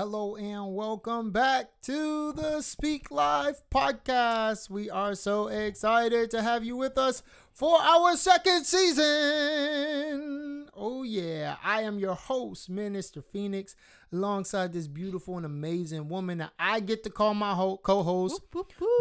[0.00, 4.70] Hello and welcome back to the Speak Live podcast.
[4.70, 7.22] We are so excited to have you with us
[7.52, 9.04] for our second season.
[10.74, 11.56] Oh, yeah.
[11.62, 13.76] I am your host, Minister Phoenix,
[14.10, 18.40] alongside this beautiful and amazing woman that I get to call my ho- co host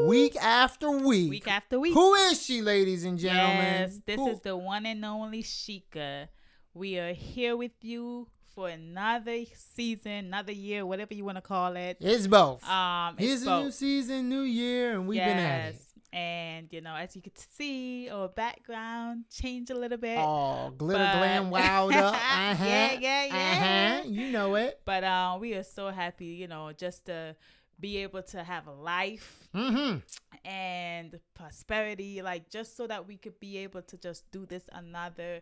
[0.02, 1.30] week after week.
[1.30, 1.94] Week after week.
[1.94, 3.56] Who is she, ladies and gentlemen?
[3.56, 6.28] Yes, this Who- is the one and only Sheikah.
[6.74, 9.44] We are here with you for another
[9.76, 11.98] season, another year, whatever you want to call it.
[12.00, 12.68] It's both.
[12.68, 13.74] Um, it's Here's a new both.
[13.74, 15.82] season, new year, and we've been at it.
[16.12, 20.18] And you know, as you could see, our background changed a little bit.
[20.18, 22.14] Oh, glitter, But- glam, wild up.
[22.50, 22.66] Uh-huh.
[22.66, 24.00] Yeah, yeah, yeah.
[24.00, 24.10] Uh-huh.
[24.10, 24.82] You know it.
[24.86, 27.36] But um, we are so happy, you know, just to
[27.80, 30.00] be able to have a life Mm-hmm.
[30.46, 35.42] and prosperity, like just so that we could be able to just do this another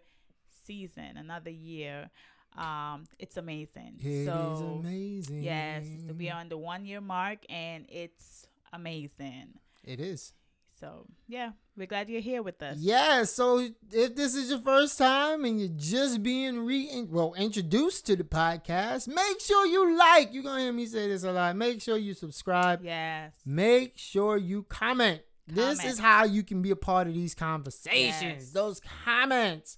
[0.66, 2.10] season, another year.
[2.56, 4.00] Um, it's amazing.
[4.00, 5.44] It is so amazing.
[5.44, 5.86] yes,
[6.18, 9.60] we are on the one year mark, and it's amazing.
[9.84, 10.34] It is.
[10.80, 12.78] So yeah, we're glad you're here with us.
[12.78, 18.06] Yeah, so if this is your first time and you're just being re well introduced
[18.08, 20.34] to the podcast, make sure you like.
[20.34, 21.56] You're gonna hear me say this a lot.
[21.56, 22.84] Make sure you subscribe.
[22.84, 23.34] Yes.
[23.46, 25.22] Make sure you comment.
[25.48, 28.22] This is how you can be a part of these conversations.
[28.22, 28.52] Yes.
[28.52, 29.78] Those comments.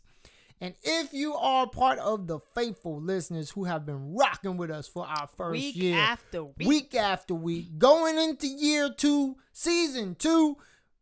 [0.61, 4.87] And if you are part of the faithful listeners who have been rocking with us
[4.87, 6.67] for our first Week year, after week.
[6.67, 10.57] week after week, going into year two, season two,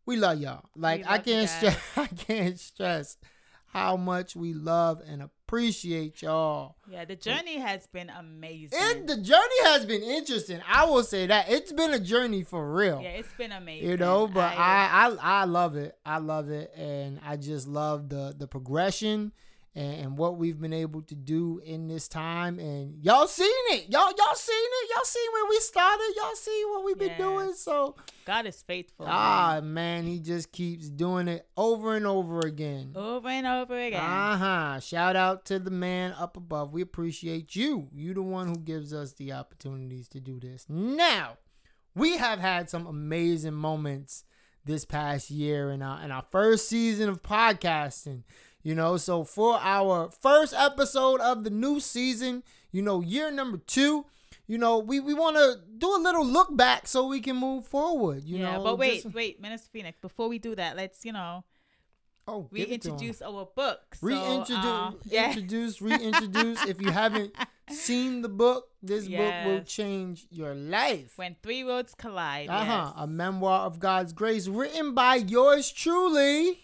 [0.06, 0.64] we love y'all.
[0.76, 3.18] Like We I can't stress, I can't stress
[3.66, 6.76] how much we love and appreciate y'all.
[6.90, 8.78] Yeah, the journey has been amazing.
[8.80, 10.62] It the journey has been interesting.
[10.72, 13.02] I will say that it's been a journey for real.
[13.02, 13.90] yeah, it's been amazing.
[13.90, 15.96] You know, but I, I I love it.
[16.06, 19.32] I love it, and I just love the the progression
[19.78, 22.58] and, and what we've been able to do in this time.
[22.59, 23.86] And y'all seen it.
[23.89, 24.89] Y'all y'all seen it.
[24.94, 26.14] Y'all seen where we started.
[26.17, 27.53] Y'all see what we've been doing.
[27.53, 29.05] So God is faithful.
[29.05, 29.16] man.
[29.16, 32.93] ah man, he just keeps doing it over and over again.
[32.95, 34.02] over and over again.
[34.02, 34.80] Uh huh.
[34.80, 36.73] Shout out to the man up above.
[36.73, 37.87] We appreciate you.
[37.93, 40.66] You the one who gives us the opportunities to do this.
[40.67, 41.37] Now,
[41.93, 44.23] we have had some amazing moments
[44.66, 48.23] this past year in our in our first season of podcasting.
[48.67, 53.60] You know, so for our first episode of the new season, you know, year number
[53.60, 54.05] two,
[54.45, 57.66] you know, we, we want to do a little look back so we can move
[57.66, 58.26] forward.
[58.26, 59.98] You yeah, know, but wait, just- wait, Minister Phoenix.
[60.02, 61.45] Before we do that, let's you know
[62.28, 62.95] oh, give it to 'em.
[62.98, 63.95] reintroduce our book.
[63.95, 65.28] So, reintroduce, uh, yeah.
[65.28, 66.66] introduce, reintroduce.
[66.66, 67.34] if you haven't
[67.72, 71.17] seen the book, this book will change your life.
[71.17, 72.49] when three roads collide.
[72.49, 72.84] Uh huh.
[72.88, 72.94] Yes.
[72.98, 76.60] A memoir of God's grace, written by yours truly.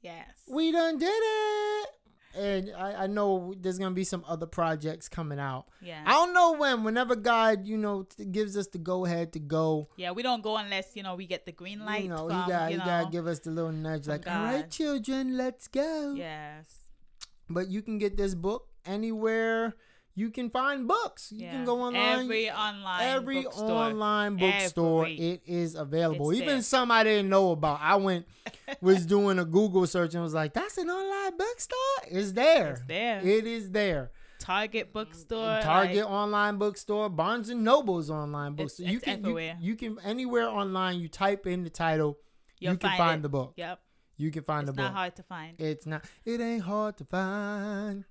[0.00, 0.31] yes.
[0.48, 1.88] We done did it.
[2.34, 5.66] And I, I know there's gonna be some other projects coming out.
[5.82, 6.02] yeah.
[6.06, 6.82] I don't know when.
[6.82, 10.42] Whenever God, you know, t- gives us the go ahead to go, yeah, we don't
[10.42, 12.78] go unless you know we get the green light you know, from he got you
[12.78, 12.84] he know.
[12.86, 16.14] gotta give us the little nudge, like, all right, children, let's go.
[16.14, 16.88] yes.
[17.50, 19.74] But you can get this book anywhere
[20.14, 21.32] you can find books.
[21.32, 21.52] You yeah.
[21.52, 22.20] can go online.
[22.20, 23.02] Every online.
[23.02, 23.70] Every bookstore.
[23.70, 25.16] online bookstore, Every.
[25.16, 26.30] it is available.
[26.30, 26.62] It's Even there.
[26.62, 27.80] some I didn't know about.
[27.80, 28.26] I went,
[28.80, 31.78] was doing a Google search and was like, "That's an online bookstore."
[32.10, 32.72] It's there.
[32.72, 33.20] It's there.
[33.26, 34.10] It is there.
[34.38, 35.60] Target bookstore.
[35.62, 38.86] Target like, online bookstore, Barnes and Noble's online It's- bookstore.
[38.88, 39.56] you it's can you, everywhere.
[39.60, 40.98] you can anywhere online.
[40.98, 42.18] You type in the title,
[42.58, 43.54] You'll you can find find the book.
[43.56, 43.80] Yep.
[44.16, 44.84] You can find It's the book.
[44.86, 45.60] It's not hard to find.
[45.60, 46.04] It's not.
[46.24, 48.04] It ain't hard to find.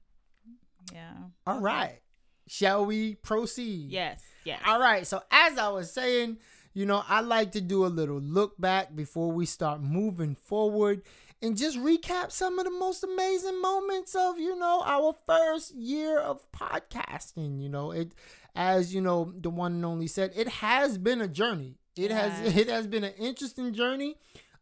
[0.93, 1.13] Yeah.
[1.45, 1.99] All right.
[2.47, 3.91] Shall we proceed?
[3.91, 4.23] Yes.
[4.43, 4.61] Yes.
[4.65, 5.05] All right.
[5.07, 6.37] So as I was saying,
[6.73, 11.01] you know, I like to do a little look back before we start moving forward
[11.41, 16.19] and just recap some of the most amazing moments of, you know, our first year
[16.19, 17.61] of podcasting.
[17.61, 18.13] You know, it
[18.55, 21.77] as you know, the one and only said, it has been a journey.
[21.95, 24.15] It has it has been an interesting journey.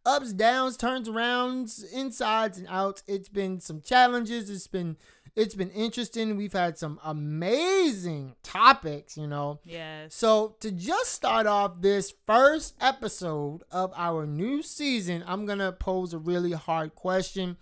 [0.05, 3.03] Ups, downs, turns arounds, insides and outs.
[3.05, 4.49] It's been some challenges.
[4.49, 4.95] It's been
[5.35, 6.35] it's been interesting.
[6.37, 9.59] We've had some amazing topics, you know.
[9.63, 10.15] Yes.
[10.15, 15.71] So, to just start off this first episode of our new season, I'm going to
[15.71, 17.57] pose a really hard question.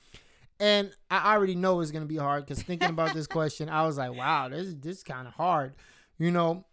[0.60, 3.86] And I already know it's going to be hard because thinking about this question, I
[3.86, 5.75] was like, wow, this, this is kind of hard,
[6.18, 6.66] you know.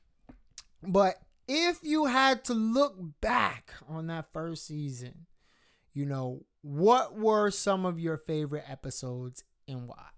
[0.83, 1.17] But
[1.49, 5.27] if you had to look back on that first season,
[5.93, 10.09] you know, what were some of your favorite episodes and why?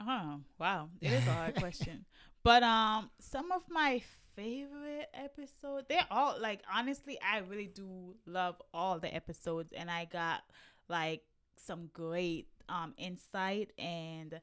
[0.00, 0.90] Oh, wow.
[1.00, 2.04] It is a hard question.
[2.42, 4.02] But um some of my
[4.36, 10.04] favorite episodes, they're all like honestly, I really do love all the episodes and I
[10.04, 10.42] got
[10.88, 11.22] like
[11.56, 14.40] some great um insight and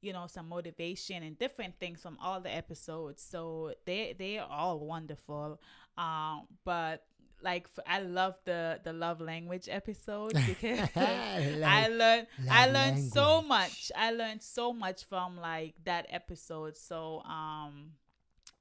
[0.00, 4.48] you know some motivation and different things from all the episodes so they they are
[4.50, 5.60] all wonderful
[5.96, 7.04] um but
[7.42, 13.90] like I love the the love language episode because I learned I learned so much.
[13.96, 16.76] I learned so much from like that episode.
[16.76, 17.92] So um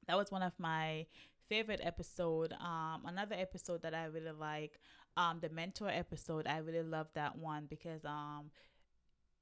[0.07, 1.05] that was one of my
[1.47, 2.53] favorite episode.
[2.59, 4.79] Um another episode that I really like
[5.17, 6.47] um the mentor episode.
[6.47, 8.51] I really love that one because um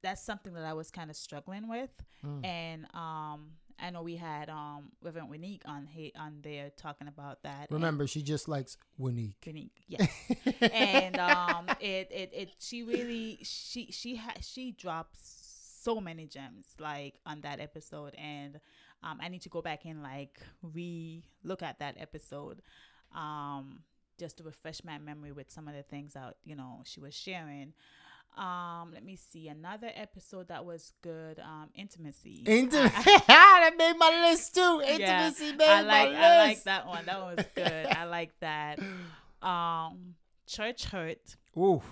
[0.02, 1.90] that's something that I was kind of struggling with
[2.24, 2.44] Mm.
[2.44, 7.42] and um I know we had um Reverend Winique on he- on there talking about
[7.42, 7.68] that.
[7.70, 9.34] Remember, she just likes Winique.
[9.46, 10.08] Winique, yes
[10.72, 15.18] and um it it it she really she she ha- she drops
[15.82, 18.60] so many gems like on that episode and
[19.02, 22.60] um i need to go back and like re look at that episode
[23.14, 23.80] um
[24.18, 27.14] just to refresh my memory with some of the things that you know she was
[27.14, 27.72] sharing
[28.36, 32.92] um let me see another episode that was good um intimacy Intimacy.
[33.26, 34.82] That made my list too.
[34.86, 37.04] Intimacy yeah, made I like my I like that one.
[37.06, 37.86] That one was good.
[37.86, 38.78] I like that.
[39.42, 40.14] Um,
[40.46, 41.82] Church Hurt Ooh,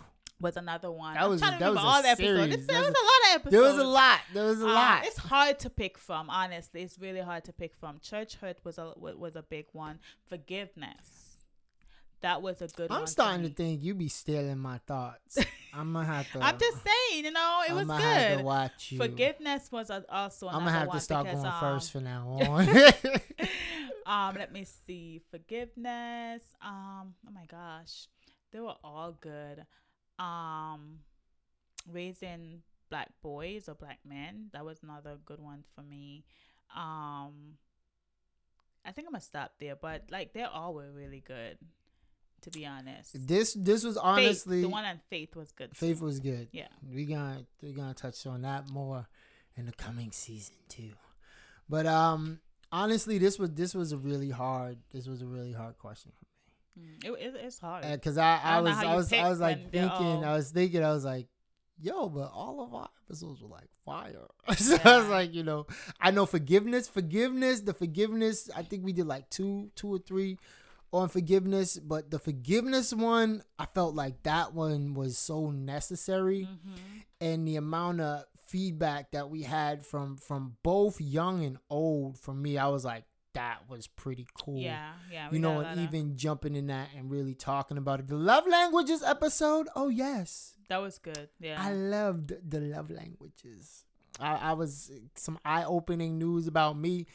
[0.40, 1.14] was another one.
[1.14, 2.52] That was- that was a all the episodes.
[2.54, 3.50] It's- There was, was a lot of episodes.
[3.52, 4.20] there was a lot.
[4.32, 5.04] There was a Um, lot.
[5.06, 6.30] it's hard to pick from.
[6.30, 7.98] Honestly, it's really hard to pick from.
[8.00, 9.98] Church Hurt was a was a big one.
[10.28, 11.17] Forgiveness.
[12.20, 13.00] That was a good one.
[13.00, 15.38] I'm starting to think you be stealing my thoughts.
[15.74, 16.40] I'm gonna have to.
[16.40, 18.44] I'm just saying, you know, it was I'ma Have to good.
[18.44, 18.98] watch you.
[18.98, 22.68] Forgiveness was also I'm gonna have to start because, going um, first from now on.
[24.06, 25.20] um, let me see.
[25.30, 26.42] Forgiveness.
[26.60, 28.08] Um, oh my gosh.
[28.52, 29.64] They were all good.
[30.18, 31.00] Um
[31.90, 34.48] raising black boys or black men.
[34.52, 36.24] That was another good one for me.
[36.74, 37.58] Um
[38.84, 41.58] I think I'm gonna stop there, but like they all were really good,
[42.42, 43.26] to be honest.
[43.26, 45.76] this this was Faith, honestly the one on faith was good.
[45.76, 46.04] Faith too.
[46.04, 46.48] was good.
[46.52, 46.68] Yeah.
[46.92, 49.06] we gonna we gonna touch on that more
[49.56, 50.92] in the coming season too.
[51.68, 52.40] But um,
[52.72, 54.78] honestly, this was this was a really hard.
[54.92, 56.24] This was a really hard question for
[56.78, 57.84] Mm, It, it, it's hard.
[57.90, 60.84] because I, I I was I was I was like thinking all- I was thinking
[60.84, 61.26] I was like,
[61.80, 64.26] yo, but all of our episodes were like fire.
[64.56, 65.66] so I was like, you know,
[66.00, 68.48] I know forgiveness, forgiveness, the forgiveness.
[68.54, 70.38] I think we did like two two or three
[70.92, 76.78] on forgiveness, but the forgiveness one, I felt like that one was so necessary Mhm.
[77.20, 82.32] and the amount of feedback that we had from from both young and old for
[82.32, 83.04] me i was like
[83.34, 85.28] that was pretty cool Yeah, yeah.
[85.30, 89.02] you know and even jumping in that and really talking about it the love languages
[89.02, 91.28] episode oh yes that was good.
[91.38, 91.62] Yeah.
[91.62, 93.84] i loved the love languages
[94.18, 97.06] i, I was some eye-opening news about me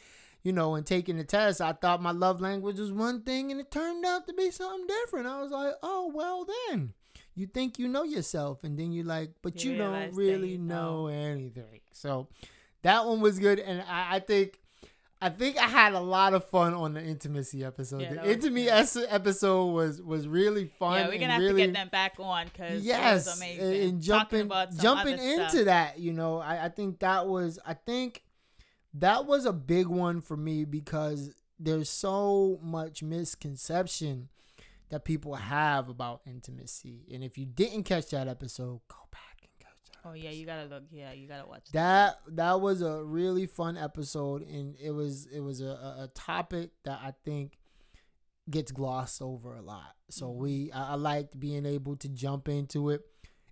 [0.44, 3.60] you know and taking the test i thought my love language was one thing and
[3.60, 6.92] it turned out to be something different i was like oh well then
[7.34, 10.58] you think you know yourself and then you're like but You you, don't really you
[10.58, 11.06] know know.
[11.08, 12.28] anything so
[12.82, 14.60] that one was good and i, I think
[15.22, 18.02] I think I had a lot of fun on the intimacy episode.
[18.02, 19.08] Yeah, the intimacy good.
[19.10, 20.98] episode was was really fun.
[20.98, 23.64] yeah, we're gonna have really, to get them back on because yes it was amazing.
[23.64, 25.64] and- and jumping jumping into stuff.
[25.64, 28.22] that you know I, I think that was i think
[28.94, 34.28] that was a big one for me because there's so much misconception
[34.90, 37.06] that people have about intimacy.
[37.12, 40.46] And if you didn't catch that episode go back and catch that Oh yeah, you
[40.46, 40.84] gotta look.
[40.90, 45.40] Yeah, you gotta watch that that was a really fun episode and it was it
[45.40, 45.64] was a,
[46.04, 47.58] a, topic that i think
[48.50, 49.94] gets glossed over a lot.
[50.10, 50.36] So Mhm.
[50.36, 53.00] we I, I liked being able to jump into it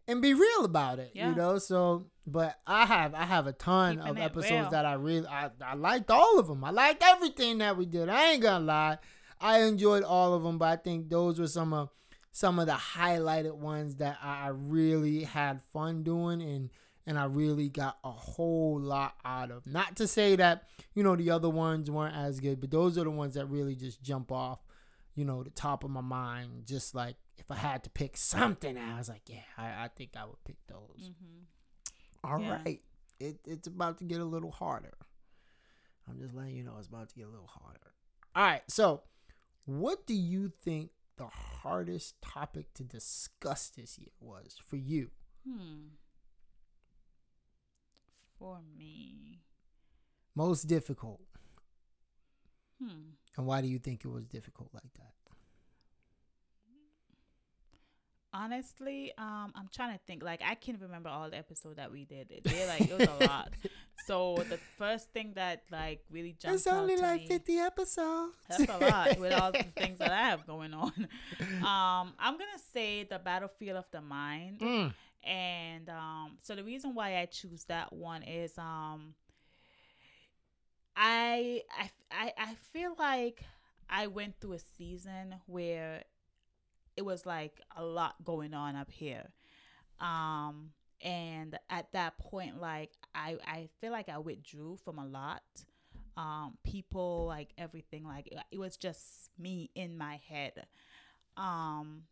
[0.09, 1.31] and be real about it Yeah.
[1.31, 4.71] you know so but i have i have a ton Keeping of episodes real.
[4.71, 8.09] that i really I, I liked all of them i liked everything that we did
[8.09, 8.99] i ain't gonna lie
[9.41, 11.91] i enjoyed all of them but i think those were some of
[12.31, 16.71] some of the highlighted ones that i I really had fun doing and
[17.05, 19.67] and I really got a whole lot out of.
[19.67, 23.03] Not to say that, you know, the other ones weren't as good, but those are
[23.03, 24.61] the ones that really just jump off,
[25.17, 26.65] you know, the top of my mind.
[26.65, 30.13] Just like if I had to pick something, I was like, yeah, I, I think
[30.17, 31.11] I would pick those.
[31.21, 31.43] hmm
[32.25, 32.81] All right,
[33.21, 33.29] Yeah.
[33.29, 34.95] It, it's about to get a little harder.
[36.09, 37.93] I'm just letting you know it's about to get a little harder.
[38.35, 39.03] All right, so
[39.65, 45.11] what do you think the hardest topic to discuss this year was for you?
[45.47, 45.89] Hmm.
[48.39, 49.41] For me,
[50.35, 51.21] Most difficult?
[52.83, 53.13] hmm.
[53.37, 55.13] And why do you think it was difficult like that?
[58.35, 60.23] Honestly, um, I'm trying to think.
[60.23, 62.29] Like, I can't remember all the episodes that we did.
[62.45, 63.51] They like it was a lot.
[64.07, 68.35] So the first thing that like really jumped It's only like me, 50 episodes.
[68.49, 70.93] That's a lot with all the things that I have going on.
[71.63, 74.93] Um, I'm gonna say the battlefield of the mind, Mm.
[75.23, 79.15] and um, so the reason why I choose that one is um,
[80.97, 83.45] I, I I I feel like
[83.89, 86.03] I went through a season where
[86.97, 89.33] it was like a lot going on up here.
[90.01, 90.71] Um
[91.01, 95.43] and at that point like I I feel like I withdrew from a lot.
[96.17, 100.67] Um people like everything like it, it was just me in my head.
[101.37, 102.05] Um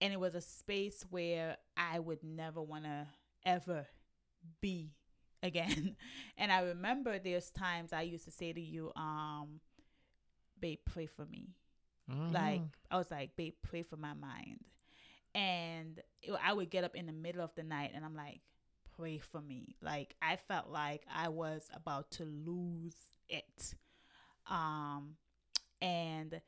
[0.00, 3.06] and it was a space where I would never want to
[3.44, 3.86] ever
[4.60, 4.92] be
[5.42, 5.96] again.
[6.38, 9.60] and I remember there's times I used to say to you, um,
[10.60, 11.54] babe, pray for me.
[12.10, 12.32] Mm-hmm.
[12.32, 14.64] Like I was like, babe, pray for my mind.
[15.34, 18.40] And it, I would get up in the middle of the night and I'm like,
[18.96, 19.76] pray for me.
[19.82, 22.96] Like I felt like I was about to lose
[23.28, 23.74] it.
[24.48, 25.16] Um
[25.82, 26.40] and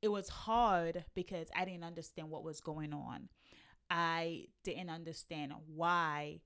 [0.00, 3.28] it was hard because I didn't understand what was going on.
[3.88, 6.40] I didn't understand why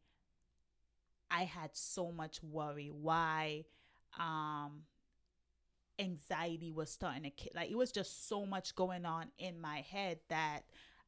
[1.31, 3.65] I had so much worry, why
[4.19, 4.83] um
[5.99, 7.53] anxiety was starting to kick.
[7.55, 10.61] Like it was just so much going on in my head that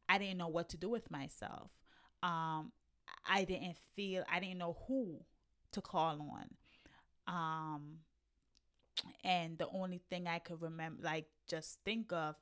[0.09, 1.71] I didn't know what to do with myself.
[2.23, 2.73] Um
[3.26, 5.21] I didn't feel I didn't know who
[5.73, 6.47] to call on.
[7.26, 7.99] Um
[9.23, 12.37] and the only thing I could remember like just think of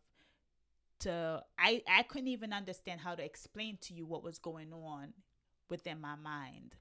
[1.00, 5.12] to I I couldn't even understand how to explain to you what was going on
[5.69, 6.76] within my mind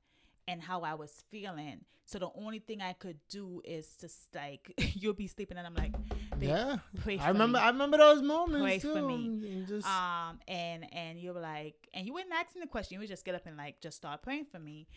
[0.48, 1.82] and how I was feeling.
[2.06, 5.74] So the only thing I could do is just like you'll be sleeping and I'm
[5.74, 5.94] like,
[6.40, 6.78] yeah.
[7.20, 7.64] I remember me.
[7.64, 8.94] I remember those moments pray too.
[8.94, 9.25] For me.
[9.52, 9.88] And just...
[9.88, 13.25] Um and and you were like and you weren't asking the question, you would just
[13.25, 14.88] get up and like just start praying for me.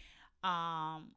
[0.44, 1.12] Um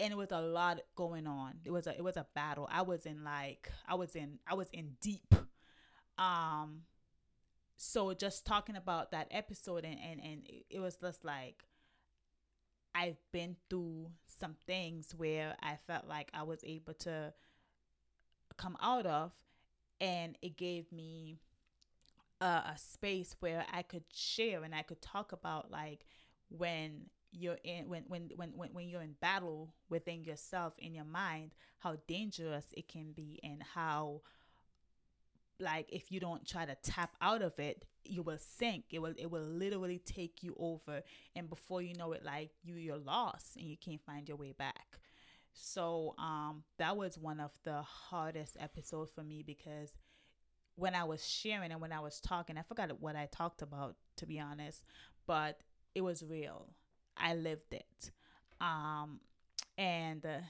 [0.00, 1.54] and it was a lot going on.
[1.64, 2.68] It was a it was a battle.
[2.70, 5.32] I was in like I was in I was in deep.
[6.18, 6.82] Um
[7.76, 11.64] so just talking about that episode and and, and it was just like
[12.94, 17.32] I've been through some things where I felt like I was able to
[18.56, 19.32] come out of
[20.00, 21.38] and it gave me
[22.40, 26.06] a, a space where I could share and I could talk about like
[26.48, 31.04] when you're in when, when when when when you're in battle within yourself in your
[31.04, 34.20] mind how dangerous it can be and how
[35.60, 38.84] like if you don't try to tap out of it you will sink.
[38.90, 41.02] It will it will literally take you over.
[41.36, 44.52] And before you know it like you you're lost and you can't find your way
[44.52, 44.98] back.
[45.52, 49.96] So um that was one of the hardest episodes for me because
[50.76, 53.96] when i was sharing and when i was talking i forgot what i talked about
[54.16, 54.84] to be honest
[55.26, 55.60] but
[55.94, 56.68] it was real.
[57.16, 58.10] I lived it.
[58.60, 59.20] Um
[59.76, 60.40] and uh,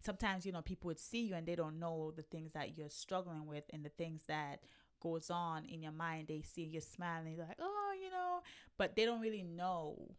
[0.00, 2.90] sometimes you know people would see you and they don't know the things that you're
[2.90, 4.60] struggling with and the things that
[5.00, 6.28] goes on in your mind.
[6.28, 8.40] They see you smiling they're like oh you know
[8.76, 10.14] but they don't really know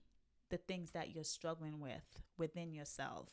[0.50, 3.30] the things that you're struggling with within yourself.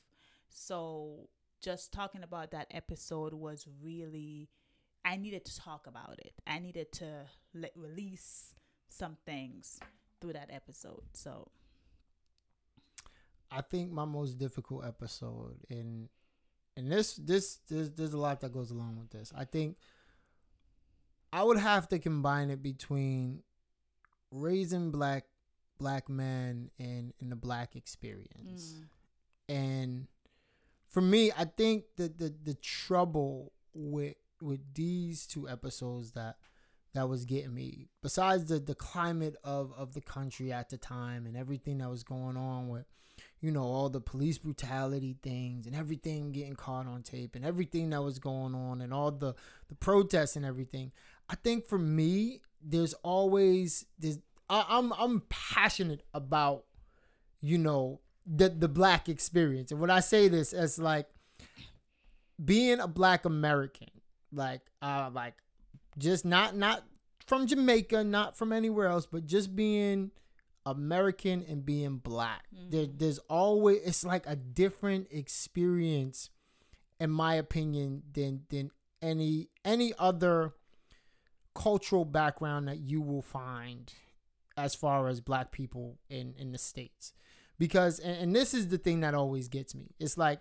[0.49, 1.29] So
[1.61, 4.49] just talking about that episode was really
[5.05, 6.33] i needed to talk about it.
[6.47, 8.55] I needed to let release
[8.89, 9.79] some things
[10.21, 11.49] through that episode so.
[13.49, 16.09] I think my most difficult episode in
[16.77, 19.33] and this this there's, there's a lot that goes along with this.
[19.37, 19.77] I think
[21.33, 23.43] I would have to combine it between
[24.31, 25.25] raising black
[25.79, 28.75] black men and in the black experience.
[28.79, 29.55] Mm.
[29.55, 30.07] And
[30.89, 36.37] for me, I think that the the trouble with with these two episodes that
[36.95, 41.27] that was getting me, besides the the climate of of the country at the time
[41.27, 42.87] and everything that was going on with
[43.41, 47.91] you know, all the police brutality things and everything getting caught on tape and everything
[47.91, 49.35] that was going on and all the
[49.69, 50.93] the protests and everything.
[51.29, 54.19] I think for me, there's always this.
[54.49, 56.65] I, I'm I'm passionate about,
[57.41, 59.71] you know, the the black experience.
[59.71, 61.09] And when I say this, as like
[62.43, 63.89] being a black American,
[64.33, 65.35] like uh like
[65.99, 66.85] just not not
[67.27, 70.11] from Jamaica, not from anywhere else, but just being
[70.67, 72.45] American and being black.
[72.55, 72.71] Mm-hmm.
[72.71, 76.29] There, there's always it's like a different experience,
[77.01, 78.71] in my opinion, than than
[79.01, 80.55] any any other
[81.55, 83.95] cultural background that you will find
[84.59, 87.13] as far as black people in in the states
[87.59, 90.41] because and, and this is the thing that always gets me it's like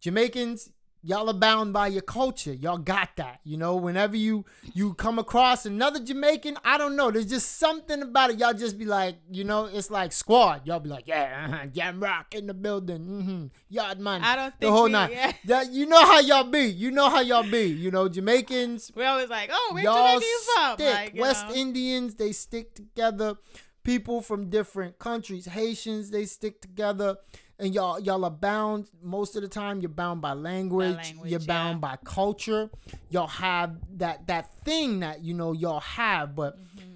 [0.00, 0.70] jamaicans
[1.02, 5.18] y'all are bound by your culture y'all got that you know whenever you you come
[5.18, 9.16] across another jamaican i don't know there's just something about it y'all just be like
[9.30, 13.00] you know it's like squad y'all be like yeah uh-huh, jam rock in the building
[13.06, 13.46] mm-hmm.
[13.68, 15.32] yard man i don't the whole we, night yeah.
[15.44, 19.04] that you know how y'all be you know how y'all be you know jamaicans we
[19.04, 20.94] always like oh where y'all from stick.
[20.94, 21.54] Like, west know.
[21.54, 23.36] indians they stick together
[23.84, 27.16] people from different countries haitians they stick together
[27.58, 31.40] and y'all y'all are bound most of the time you're bound by language, language, you're
[31.40, 32.70] bound by culture.
[33.10, 36.36] Y'all have that that thing that you know y'all have.
[36.36, 36.86] But mm-hmm.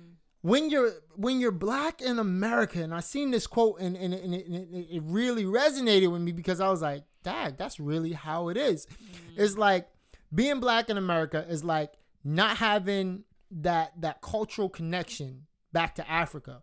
[0.43, 4.35] when you're when you're black in america and i seen this quote and, and, and,
[4.35, 8.13] it, and it, it really resonated with me because i was like dad that's really
[8.13, 8.87] how it is.
[8.87, 9.43] Mm-hmm.
[9.43, 9.89] It's like
[10.35, 11.93] being black in america is like
[12.25, 16.63] not having that that cultural connection back to africa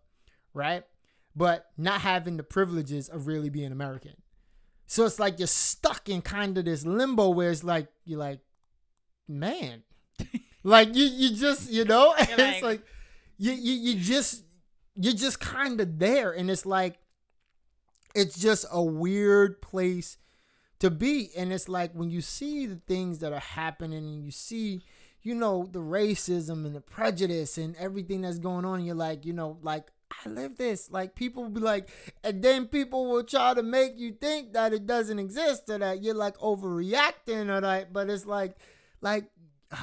[0.52, 0.84] right
[1.34, 4.14] but not having the privileges of really being american.
[4.86, 8.40] So it's like you're stuck in kind of this limbo where it's like you're like
[9.28, 9.84] man
[10.64, 12.82] like you you just you know it's like- like
[13.38, 14.44] you you, you just
[14.96, 16.32] you're just kind of there.
[16.32, 16.98] And it's like
[18.14, 20.18] it's just a weird place
[20.80, 21.30] to be.
[21.36, 24.82] And it's like when you see the things that are happening and you see
[25.22, 29.34] you know the racism and the prejudice and everything that's going on you're like you
[29.34, 29.92] know like
[30.24, 30.90] I live this.
[30.90, 31.88] Like people will be like,
[32.22, 36.02] and then people will try to make you think that it doesn't exist or that
[36.02, 37.92] you're like overreacting or that.
[37.92, 38.56] But it's like,
[39.00, 39.30] like,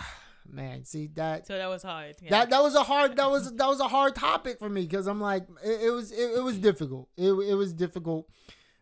[0.49, 2.15] man, see that So that was hard.
[2.21, 2.31] Yeah.
[2.31, 5.07] that that was a hard that was that was a hard topic for me because
[5.07, 7.09] I'm like it, it was it, it was difficult.
[7.17, 8.29] It it was difficult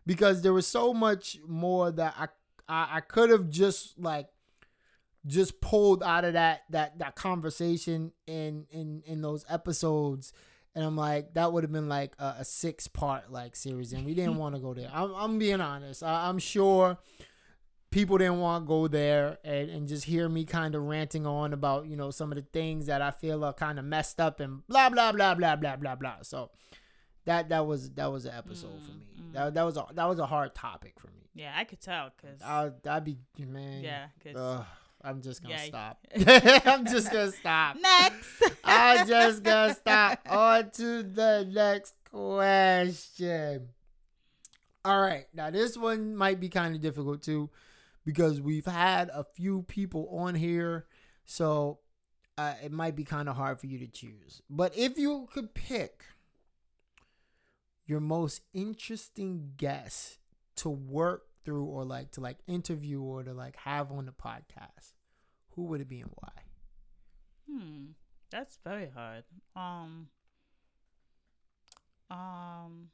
[0.04, 2.28] because there was so much more that I
[2.68, 4.28] I, I could have just like
[5.26, 10.32] just pulled out of that that that conversation in in in those episodes
[10.76, 14.04] and I'm like that would have been like a, a six part like series and
[14.04, 14.90] we didn't want to go there.
[14.92, 16.04] I'm I'm being honest.
[16.04, 16.98] I, I'm sure
[17.90, 21.54] people didn't want to go there and, and just hear me kind of ranting on
[21.54, 24.38] about you know some of the things that I feel are kind of messed up
[24.38, 26.16] and blah blah blah blah blah blah blah.
[26.22, 26.50] So
[27.24, 29.06] that that was that was an episode for mm, me.
[29.18, 29.32] Mm.
[29.32, 31.30] That that was a that was a hard topic for me.
[31.34, 33.82] yeah, I could tell because I'd be man.
[33.82, 34.66] yeah, because Ugh,
[35.06, 35.98] I'm just gonna stop.
[36.16, 37.76] I'm just gonna stop.
[37.80, 38.42] next.
[38.64, 40.20] I'm just gonna stop.
[40.28, 43.68] On to the next question.
[44.84, 47.50] All right, now this one might be kind of difficult too,
[48.04, 50.86] because we've had a few people on here,
[51.24, 51.78] so
[52.36, 54.42] uh, it might be kind of hard for you to choose.
[54.50, 56.04] But if you could pick
[57.86, 60.18] your most interesting guest
[60.56, 64.92] to work through, or like to like interview, or to like have on the podcast,
[65.56, 66.32] who would it be and why?
[67.50, 67.84] Hmm,
[68.30, 69.24] that's very hard.
[69.56, 70.08] Um,
[72.10, 72.88] um,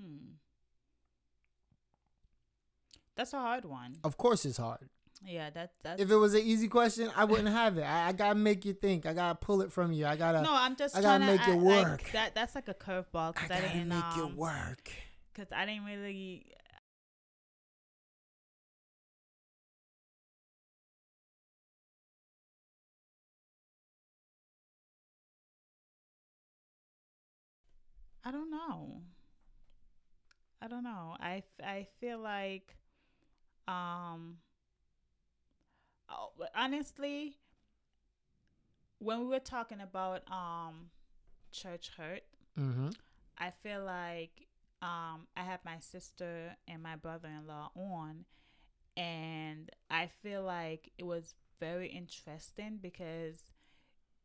[0.00, 0.34] hmm,
[3.16, 3.96] that's a hard one.
[4.04, 4.88] Of course, it's hard.
[5.26, 6.00] Yeah, that that's.
[6.00, 7.82] If it was an easy question, I wouldn't have it.
[7.82, 9.06] I, I gotta make you think.
[9.06, 10.06] I gotta pull it from you.
[10.06, 10.42] I gotta.
[10.42, 12.02] no, I'm just I gotta make it work.
[12.02, 14.90] Like, that that's like a curveball I I, gotta didn't make um, it work.
[15.32, 16.46] because I didn't really.
[28.24, 29.02] I don't know.
[30.60, 31.16] I don't know.
[31.20, 32.76] I I feel like,
[33.68, 34.38] um,
[36.08, 37.38] oh, honestly,
[38.98, 40.90] when we were talking about um,
[41.52, 42.22] church hurt,
[42.58, 42.90] Mm-hmm.
[43.38, 44.46] I feel like
[44.82, 48.24] um, I have my sister and my brother in law on,
[48.96, 53.38] and I feel like it was very interesting because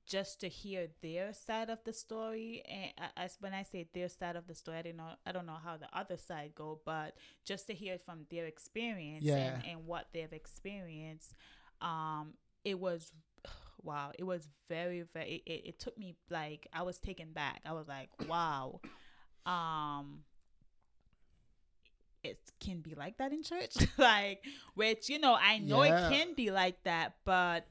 [0.09, 4.35] just to hear their side of the story, and as when I say their side
[4.35, 7.15] of the story, I don't know, I don't know how the other side go, but
[7.45, 9.35] just to hear it from their experience Yeah.
[9.35, 11.35] and, and what they've experienced,
[11.81, 12.33] um,
[12.65, 13.13] it was
[13.83, 17.71] wow it was very very it, it took me like i was taken back i
[17.71, 18.81] was like wow
[19.45, 20.19] um
[22.23, 24.43] it can be like that in church like
[24.75, 26.09] which you know i know Yeah.
[26.09, 27.67] it can be like that but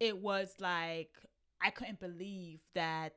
[0.00, 1.10] it was like
[1.62, 3.14] i couldn't believe that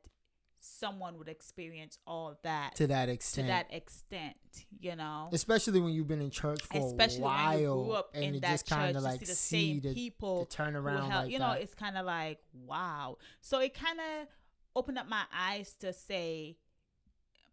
[0.64, 3.48] someone would experience all that To that extent.
[3.48, 4.36] to that extent
[4.80, 7.92] you know Especially when you've been in church for especially a while, when you grew
[7.94, 10.76] up and it just kind of like see the see same the, people the turn
[10.76, 11.62] around help- like you know that.
[11.62, 14.28] it's kind of like wow so it kind of
[14.76, 16.58] opened up my eyes to say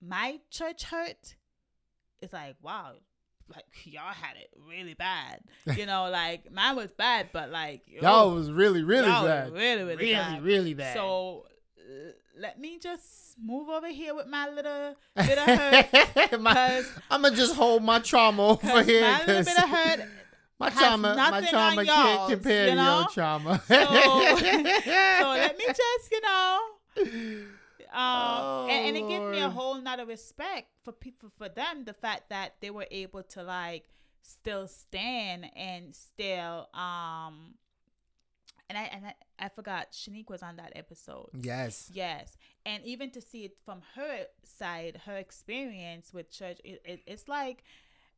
[0.03, 1.37] my church hurt
[2.21, 2.93] it's like wow
[3.55, 5.41] like y'all had it really bad
[5.77, 9.53] you know like mine was bad but like Y'all was really, really y'all was bad.
[9.53, 10.43] really really, really, bad.
[10.43, 10.95] really bad.
[10.95, 11.47] so
[11.79, 17.23] uh, let me just move over here with my little bit of hurt my, I'm
[17.23, 19.03] gonna just hold my trauma over here.
[19.03, 20.01] my little bit of hurt
[20.61, 23.63] my trauma, my trauma can't compare you to your trauma.
[23.69, 26.59] So- so let me just, you know,
[27.93, 31.93] um, and, and it gives me a whole nother respect for people, for them, the
[31.93, 33.85] fact that they were able to like
[34.23, 37.55] still stand and still, um,
[38.69, 41.31] and I and I, I forgot Shanique was on that episode.
[41.41, 41.91] Yes.
[41.93, 47.01] Yes, and even to see it from her side, her experience with church, it, it,
[47.07, 47.65] it's like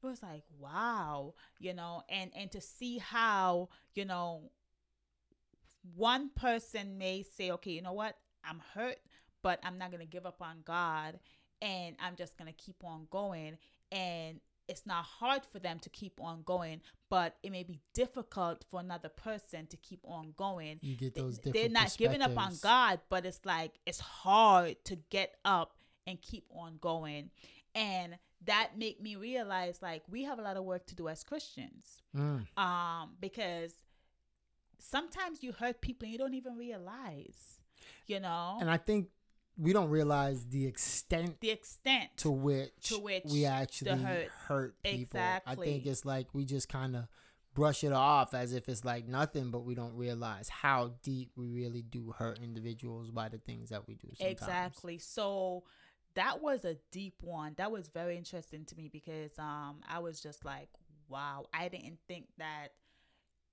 [0.02, 4.50] it was like wow, you know, and and to see how you know
[5.94, 8.98] one person may say, okay, you know what, I'm hurt,
[9.42, 11.18] but I'm not gonna give up on God,
[11.62, 13.58] and I'm just gonna keep on going,
[13.92, 18.64] and it's not hard for them to keep on going, but it may be difficult
[18.70, 20.78] for another person to keep on going.
[20.80, 22.56] You get those They- They're not giving up on.
[22.62, 25.76] God, but it's like it's hard to get up
[26.06, 27.30] and keep on going.
[27.74, 31.24] And that make me realize like we have a lot of work to do as
[31.24, 32.00] Christians.
[32.16, 32.46] Mm.
[32.56, 33.74] Um, because
[34.78, 37.60] sometimes you hurt people and you don't even realize,
[38.06, 39.08] you know, And I think
[39.60, 44.28] we don't realize the extent the extent to which, To which we actually hurt.
[44.46, 45.20] hurt, people.
[45.20, 47.04] I think it's like we just kind of
[47.52, 51.48] brush it off as if it's like nothing, but we don't realize how deep we
[51.48, 54.08] really do hurt individuals by the things that we do.
[54.14, 54.40] Sometimes.
[54.40, 54.98] Exactly.
[54.98, 55.64] So
[56.14, 57.54] that was a deep one.
[57.58, 60.68] That was very interesting to me because um I was just like,
[61.08, 62.68] wow, I didn't think that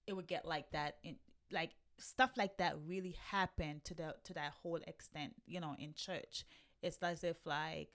[0.06, 1.17] it would get like that in
[1.52, 5.93] like stuff like that really happened to the to that whole extent, you know, in
[5.93, 6.45] church.
[6.81, 7.89] It's as if like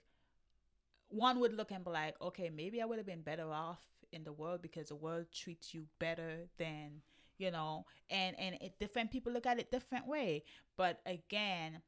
[1.09, 4.23] one would look and be like, okay, maybe I would have been better off in
[4.23, 7.01] the world because the world treats you better than
[7.37, 10.43] you know, and and it, different people look at it different way.
[10.77, 11.81] But again,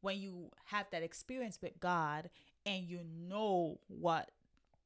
[0.00, 2.30] when you have that experience with God
[2.64, 4.30] and you know what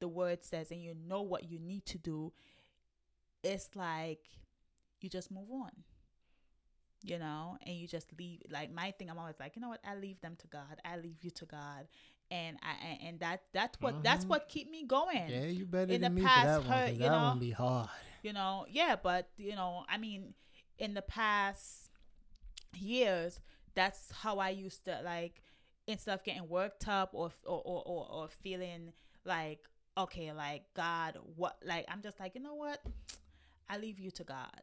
[0.01, 2.33] the word says and you know what you need to do,
[3.42, 4.20] it's like
[5.01, 5.70] you just move on.
[7.07, 8.42] You know, and you just leave.
[8.51, 9.81] Like my thing, I'm always like, you know what?
[9.87, 10.81] I leave them to God.
[10.85, 11.87] I leave you to God,
[12.33, 14.29] and I and- that that's what that's Mhm.
[14.29, 15.29] what keep me going.
[15.29, 16.79] Yeah, you better In than the me past for that one.
[16.79, 17.23] hurt, you that know?
[17.23, 17.88] one be hard.
[18.23, 20.35] you know yeah but you know i mean
[20.79, 21.90] in the past
[22.75, 23.38] years
[23.75, 25.42] that's how i used to like
[25.87, 28.92] instead of getting worked up or or or, or, or feeling
[29.25, 29.61] like
[29.97, 32.81] okay like god what like i'm just like you know what
[33.71, 34.61] i leave you to god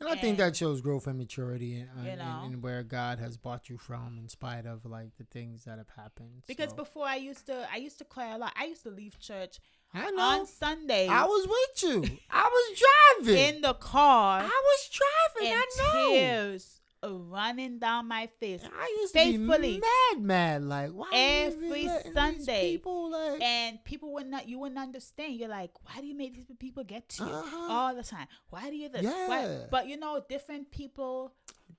[0.00, 2.42] And I think that shows growth and maturity and, uh, You know?
[2.44, 5.90] and where God has brought you from in spite of like the things that have
[5.96, 6.42] happened.
[6.46, 8.90] because So, before i used to i used to cry a lot i used to
[8.90, 9.58] leave church
[9.94, 11.08] I know on Sunday.
[11.08, 12.18] I was with you.
[12.30, 12.78] I was
[13.24, 13.54] driving.
[13.56, 15.52] in the car I was driving.
[15.52, 16.10] and I know.
[16.12, 19.76] tears running down my face I used faithfully.
[19.76, 20.64] to be mad, mad.
[20.64, 22.72] Like why Every Sunday.
[22.72, 26.34] people like and people would not you wouldn't understand you're like why do you make
[26.34, 27.66] these people get to you Uh-huh.
[27.72, 29.44] all the time why do you this why?
[29.44, 29.58] Yeah.
[29.70, 31.32] but you know different people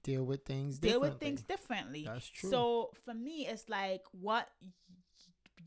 [0.03, 2.49] deal with things deal with things differently That's true.
[2.49, 4.47] so for me it's like what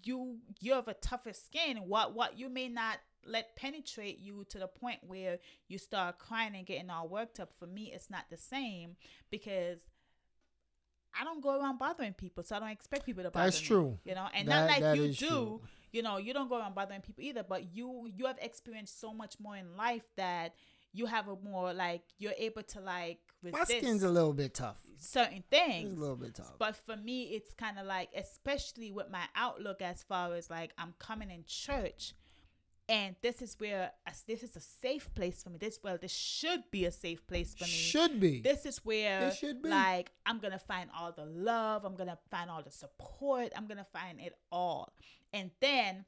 [0.05, 4.59] you you have a tougher skin what what you may not let penetrate you to
[4.59, 8.25] the point where you start crying and getting all worked up for me it's not
[8.31, 8.97] the same
[9.31, 9.81] because
[11.19, 13.67] I don't go around bothering people, so I don't expect people to bother That's me,
[13.67, 13.99] true.
[14.05, 15.63] You know, and That- not like you do true.
[15.93, 19.13] you know you don't go around bothering people either but you you have experienced so
[19.13, 20.55] much more in life that
[20.95, 23.71] you have a more like you're able to like resist.
[23.73, 24.81] My skin's a little bit tough.
[24.99, 26.55] certain It's things a little bit tough.
[26.59, 30.73] but for me it's kind of like especially with my outlook as far as like
[30.79, 32.15] i'm coming in church
[32.88, 33.92] and this is where
[34.27, 37.55] this is a safe place for me this well this should be a safe place
[37.55, 38.40] for me Should be.
[38.40, 39.68] this is where It should be.
[39.68, 43.87] like i'm gonna find all the love i'm gonna find all the support i'm gonna
[43.92, 44.92] find it all
[45.33, 46.05] and then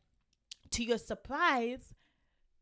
[0.73, 1.95] to your surprise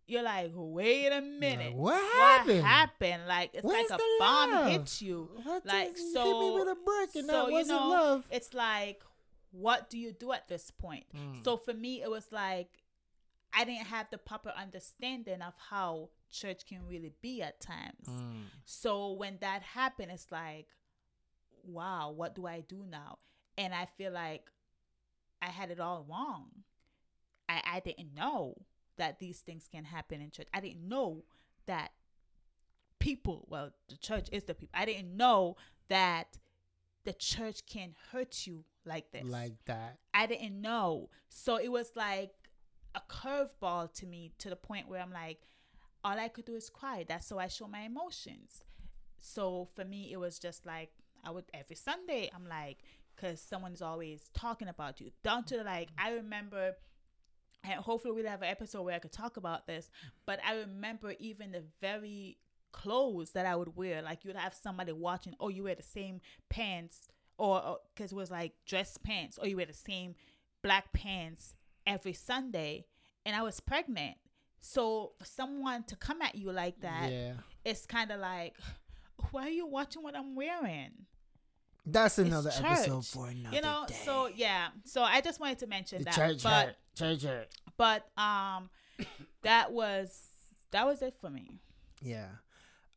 [0.06, 2.64] you're like wait a minute what what happened?
[2.64, 4.68] happened like it's Where's like a bomb love?
[4.72, 7.80] hits you What like so hit me with a brick and so that you wasn't
[7.80, 8.26] know love.
[8.30, 9.00] it's like
[9.52, 11.42] what do you do at this point Mm.
[11.44, 12.68] so for me it was like
[13.54, 18.44] i didn't have the proper understanding of how church can really be at times Mm.
[18.64, 20.66] so when that happened, it's like,
[21.62, 23.18] wow, what do I do now?
[23.58, 24.44] And I feel like
[25.42, 26.46] I had it all wrong.
[27.48, 28.62] I, I didn't know
[28.96, 30.48] that these things can happen in church.
[30.54, 31.24] I didn't know
[31.66, 31.92] that
[32.98, 34.72] people, well, the church is the people.
[34.74, 35.56] I didn't know
[35.88, 36.38] that
[37.04, 39.24] the church can hurt you like this.
[39.24, 39.98] Like that.
[40.14, 41.10] I didn't know.
[41.28, 42.32] So it was like
[42.94, 45.40] a curveball to me to the point where I'm like,
[46.04, 47.04] all I could do is cry.
[47.08, 48.64] That's how I show my emotions.
[49.20, 50.90] So for me, it was just like,
[51.24, 52.78] I would every Sunday, I'm like,
[53.14, 55.10] because someone's always talking about you.
[55.22, 56.72] Down to like, I remember,
[57.62, 59.90] and hopefully we'll have an episode where I could talk about this,
[60.26, 62.38] but I remember even the very
[62.72, 64.02] clothes that I would wear.
[64.02, 67.06] Like you'd have somebody watching, oh, you wear the same pants,
[67.38, 70.16] or because it was like dress pants, or you wear the same
[70.62, 71.54] black pants
[71.86, 72.86] every Sunday.
[73.24, 74.16] And I was pregnant.
[74.60, 77.32] So for someone to come at you like that, yeah.
[77.64, 78.56] it's kind of like,
[79.30, 80.90] why are you watching what I'm wearing?
[81.84, 83.94] That's another episode for another You know, day.
[84.04, 84.68] so yeah.
[84.84, 86.14] So I just wanted to mention the that.
[86.14, 86.76] church but hurt.
[86.96, 87.48] Church hurt.
[87.76, 88.70] but um
[89.42, 90.16] that was
[90.70, 91.58] that was it for me.
[92.00, 92.28] Yeah,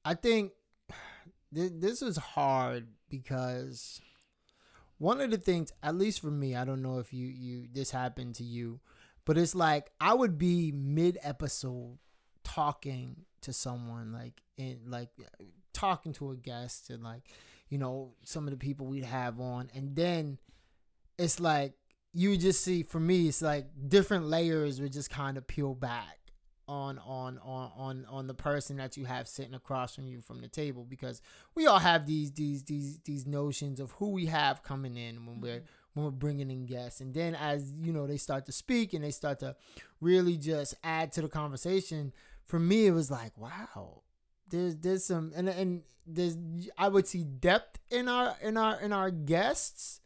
[0.03, 0.51] I think
[1.53, 3.99] th- this was hard because
[4.97, 7.91] one of the things, at least for me, I don't know if you you this
[7.91, 8.79] happened to you,
[9.25, 11.97] but it's like I would be mid episode
[12.43, 15.09] talking to someone like in like
[15.73, 17.23] talking to a guest and like
[17.69, 20.37] you know some of the people we'd have on and then
[21.17, 21.73] it's like
[22.13, 26.19] you just see for me it's like different layers would just kind of peel back
[26.67, 30.41] on on on on on the person that you have sitting across from you from
[30.41, 31.21] the table because
[31.55, 35.41] we all have these these these these notions of who we have coming in when
[35.41, 35.65] we're mm-hmm.
[35.93, 37.01] when we're bringing in guests.
[37.01, 39.55] And then as you know they start to speak and they start to
[40.01, 44.01] really just add to the conversation for me it was like wow
[44.49, 46.37] there's there's some and and there's
[46.77, 50.01] I would see depth in our in our in our guests.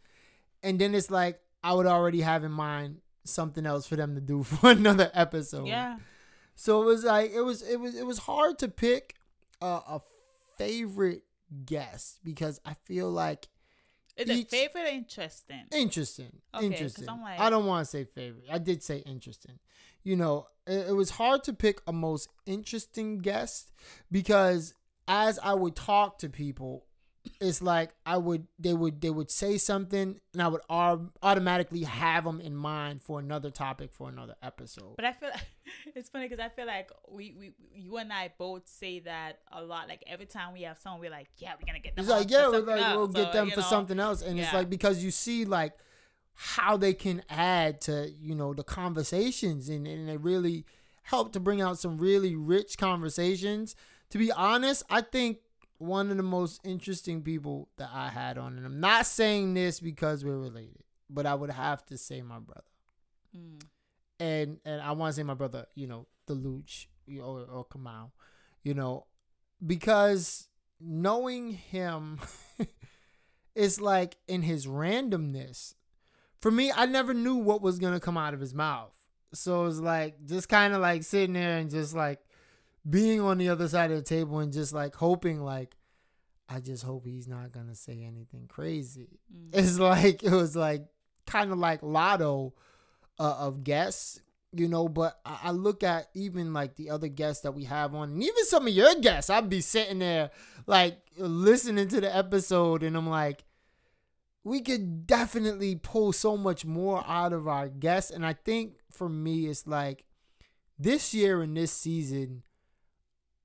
[0.63, 4.21] And then it's like I would already have in mind something else for them to
[4.21, 5.67] do for another episode.
[5.67, 5.97] Yeah.
[6.61, 9.15] So it was like it was it was it was hard to pick
[9.61, 10.01] a, a
[10.57, 11.23] favorite
[11.65, 13.47] guest because I feel like
[14.17, 15.63] Is Each- it favorite or interesting?
[15.71, 17.05] interesting, Okay, interesting.
[17.05, 18.45] Like- I don't want to say favorite.
[18.51, 19.59] I did say interesting.
[20.03, 23.71] You know, it, it was hard to pick a most interesting guest
[24.11, 24.73] because
[25.07, 26.85] as I would talk to people,
[27.39, 31.83] it's like I would they would they would say something and I would au- automatically
[31.83, 34.95] have them in mind for another topic for another episode.
[34.95, 35.45] But I feel like
[35.95, 39.63] it's funny because I feel like we, we, you and I both say that a
[39.63, 39.87] lot.
[39.87, 42.03] Like every time we have someone, we're like, yeah, we're gonna get them.
[42.03, 43.13] It's like, yeah, for we're like, we'll else.
[43.13, 44.21] get them for know, something else.
[44.21, 45.73] And it's like, because you see, like,
[46.33, 50.65] how they can add to, you know, the conversations and, and they really
[51.03, 53.75] help to bring out some really rich conversations.
[54.11, 55.39] To be honest, I think
[55.79, 59.79] one of the most interesting people that I had on, and I'm not saying this
[59.79, 62.61] because we're related, but I would have to say my brother.
[63.35, 63.61] Mm.
[64.19, 66.87] And and I want to say my brother, you know, the Luch
[67.17, 68.11] or, or Kamau,
[68.61, 69.05] you know,
[69.65, 70.49] because
[70.81, 72.19] knowing him
[73.55, 75.75] is like in his randomness.
[76.41, 78.95] For me, I never knew what was gonna come out of his mouth.
[79.33, 82.19] So it's like just kind of like sitting there and just like
[82.87, 85.75] being on the other side of the table and just like hoping like
[86.47, 89.19] I just hope he's not gonna say anything crazy.
[89.33, 89.49] Mm.
[89.53, 90.85] It's like it was like
[91.27, 92.53] kind of like lotto
[93.19, 94.89] uh, of guests, you know.
[94.89, 98.23] But I, I look at even like the other guests that we have on, and
[98.23, 99.29] even some of your guests.
[99.29, 100.31] I'd be sitting there
[100.65, 103.43] like listening to the episode, and I'm like,
[104.43, 108.09] we could definitely pull so much more out of our guests.
[108.09, 110.05] And I think for me, it's like
[110.79, 112.43] this year and this season.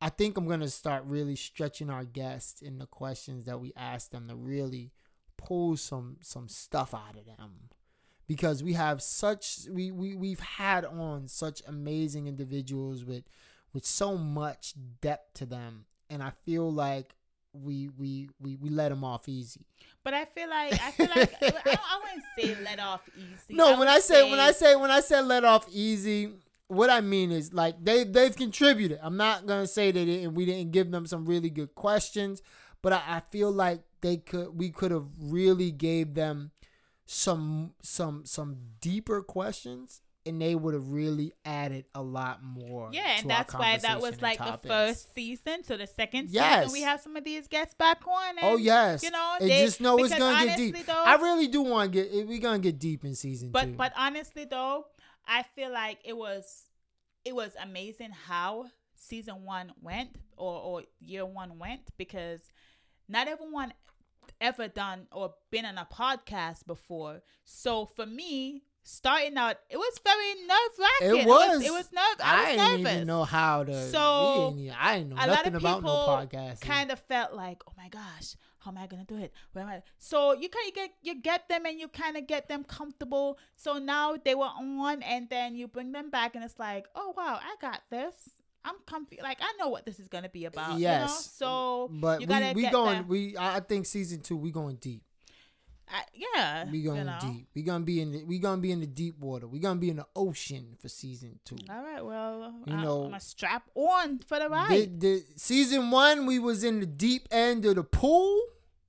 [0.04, 4.10] I think I'm gonna start really stretching our guests in the questions that we ask
[4.10, 4.92] them to really
[5.38, 7.70] pull some some stuff out of them.
[8.26, 13.24] Because we have such we, we we've had on such amazing individuals with
[13.72, 15.86] with so much depth to them.
[16.10, 17.14] And i feel like
[17.54, 19.64] we we we, we let them off easy.
[20.02, 21.46] But I feel like I feel like I,
[21.80, 23.54] I wouldn't say let off easy.
[23.54, 26.30] no when would i say, when i say when i said let off easy
[26.68, 30.46] what i mean is like they they've contributed i'm not gonna say that it, we
[30.46, 32.42] didn't give them some really good questions
[32.82, 36.50] but I, I feel like they could we could have really gave them
[37.06, 43.18] some some some deeper questions and they would have really added a lot more Yeah,
[43.18, 45.62] and that's why that was like and the first season.
[45.64, 46.64] So the second Yes.
[46.64, 48.14] season, we have some of these guests back on.
[48.14, 50.86] Oh, and, Oh yes, you know, and they- just know it's gonna get deep.
[50.86, 52.26] though- I really do want to get.
[52.26, 53.72] We're gonna get deep in season But two.
[53.72, 54.86] but honestly though,
[55.26, 56.64] I feel like it was
[57.24, 62.40] it was amazing how season one went or, or year one went because
[63.08, 63.72] not everyone
[64.40, 67.22] ever done or been on a podcast before.
[67.44, 71.20] So for me, starting out, it was very nerve wracking.
[71.22, 71.64] It was.
[71.64, 72.20] It was, nerve.
[72.22, 72.68] I I nervous.
[72.76, 73.90] didn't even know how to.
[73.90, 76.60] So, didn't I didn't know a lot nothing of about no people podcast.
[76.60, 79.32] kind of felt like, oh my gosh, how am I gonna do it?
[79.52, 79.82] Where am I?
[79.98, 83.38] So you kind of get you get them and you kind of get them comfortable.
[83.56, 87.12] So now they were on, and then you bring them back, and it's like, oh
[87.16, 88.14] wow, I got this.
[88.64, 89.18] I'm comfy.
[89.22, 90.78] Like I know what this is gonna be about.
[90.78, 91.00] Yes.
[91.00, 91.20] You know?
[91.88, 92.94] So but you we gotta we going.
[92.98, 93.08] them.
[93.08, 95.02] We I think season two we going deep.
[95.86, 96.64] I, yeah.
[96.70, 97.18] We going you know?
[97.20, 97.46] deep.
[97.54, 99.46] We gonna be in the we gonna be in the deep water.
[99.46, 101.58] We gonna be in the ocean for season two.
[101.68, 102.02] All right.
[102.02, 105.00] Well, You I, know, I'm a strap on for the The, ride.
[105.00, 108.40] the season one we was in the deep end of the pool.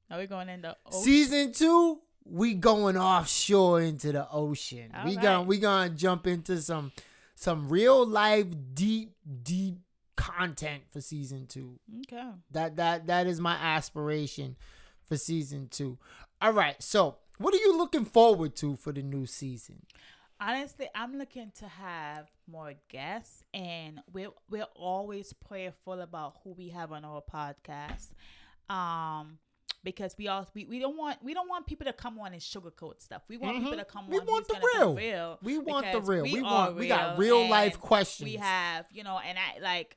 [0.09, 1.01] Are we going in the ocean?
[1.01, 4.91] Season two, we going offshore into the ocean.
[4.95, 5.23] All we right.
[5.23, 6.91] gonna we gonna jump into some
[7.35, 9.79] some real life deep deep
[10.15, 11.79] content for season two.
[12.01, 12.29] Okay.
[12.51, 14.55] That that that is my aspiration
[15.05, 15.97] for season two.
[16.41, 19.85] All right, so what are you looking forward to for the new season?
[20.39, 26.69] Honestly, I'm looking to have more guests, and we're we're always prayerful about who we
[26.69, 28.09] have on our podcast,
[28.69, 29.37] um,
[29.85, 32.41] because we all we, we don't want we don't want people to come on and
[32.41, 33.21] sugarcoat stuff.
[33.29, 33.77] We want people Mhm.
[33.79, 34.25] to come We on.
[34.25, 35.13] want who's the gonna be real.
[35.13, 35.39] real.
[35.41, 36.23] We want the real.
[36.23, 38.25] We, want we got real life questions.
[38.29, 39.95] We have you know, and I like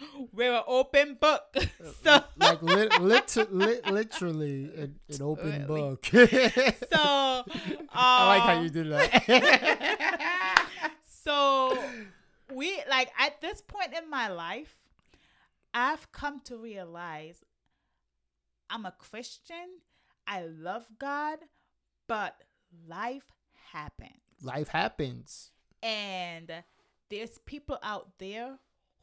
[0.32, 1.54] we're an open book.
[2.04, 5.66] so like lit, lit, lit, literally an, an open Really.
[5.66, 6.06] book.
[6.12, 7.44] so
[7.92, 10.68] I like how um, you did that.
[11.22, 11.78] so
[12.52, 14.76] we like at this point in my life
[15.72, 17.44] i've come to realize
[18.70, 19.68] i'm a christian
[20.26, 21.38] i love god
[22.06, 22.34] but
[22.88, 23.32] life
[23.72, 24.10] happens
[24.42, 25.50] Life happens.
[25.82, 26.50] and
[27.10, 28.58] there's people out there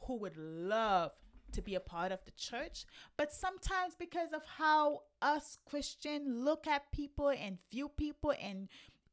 [0.06, 1.12] who would love
[1.52, 2.86] to be a part of the church
[3.18, 8.68] but sometimes because of how us christian look at people and view people and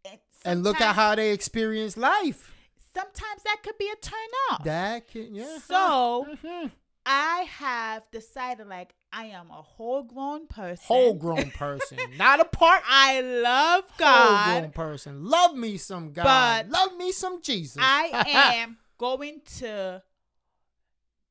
[0.06, 2.52] and, And look at how they experience life.
[2.92, 5.58] sometimes that could be a turn off That can yeah.
[5.58, 6.70] So- Mhm.
[7.06, 10.84] I have decided like I am a whole grown person.
[10.86, 12.82] whole grown person, not a part.
[12.88, 14.50] I love God.
[14.50, 15.24] Whole grown person.
[15.24, 16.68] Love me some God.
[16.68, 17.78] Love me some Jesus.
[17.80, 18.24] I
[18.62, 20.02] am going to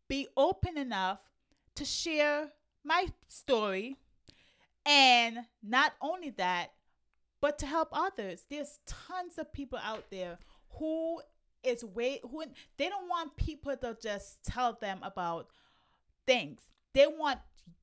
[0.07, 1.19] be open enough
[1.75, 2.49] to share
[2.85, 3.97] my story
[4.85, 6.71] and not only that
[7.41, 10.37] but to help others there's tons of people out there
[10.77, 11.21] who
[11.63, 12.43] is way who
[12.77, 15.47] they don't want people to just tell them about
[16.27, 16.59] things
[16.93, 17.39] they want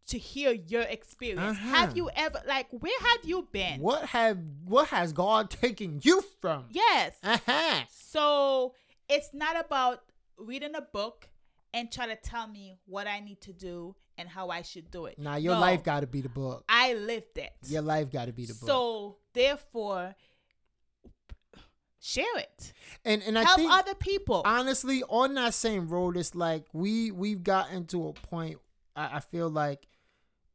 [0.07, 1.71] to hear your experience Uh-huh.
[1.77, 6.23] have you ever like where have you been What have what has God taken you
[6.41, 6.65] from?
[6.71, 7.85] yes Uh-huh.
[7.91, 8.75] So
[9.09, 10.03] it's not about
[10.39, 11.29] reading a book
[11.73, 15.07] and try to tell me what I need to do and how I should do
[15.07, 15.19] it.
[15.19, 16.65] Now your No, life got to be the book.
[16.69, 17.53] I lived it.
[17.69, 18.69] Your life got to be the book.
[18.69, 20.15] So therefore,
[22.01, 22.73] share it.
[23.05, 24.43] and and I Help think other people.
[24.45, 28.59] honestly on that same road, it's like we we've gotten to a point.
[29.01, 29.87] I, I feel like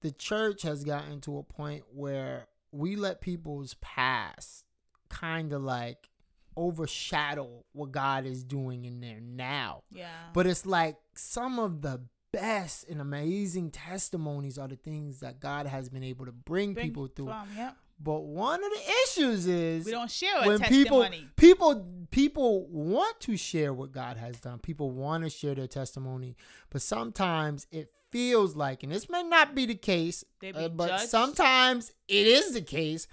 [0.01, 4.65] the church has gotten to a point where we let people's past
[5.09, 6.09] kind of like
[6.57, 9.83] overshadow what God is doing in there now.
[9.91, 10.07] yeah.
[10.33, 15.67] But it's like some of the best and amazing testimonies are the things that God
[15.67, 17.27] has been able to bring, Bring people through.
[17.27, 17.71] from, yeah.
[17.97, 23.37] But one of the issues is We don't share when people people people want to
[23.37, 24.59] share what God has done.
[24.59, 26.35] People want to share their testimony,
[26.69, 30.87] but sometimes it feels like, and this may not be the case, be uh, but
[30.89, 31.09] judged.
[31.09, 33.07] sometimes it is the case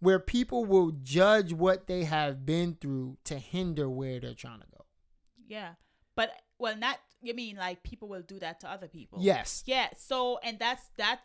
[0.00, 4.66] where people will judge what they have been through to hinder where they're trying to
[4.70, 4.84] go.
[5.48, 5.74] yeah.
[6.16, 9.18] But well, not you mean like people will do that to other people.
[9.20, 9.64] Yes.
[9.66, 9.88] Yeah.
[9.96, 11.22] So and that's that's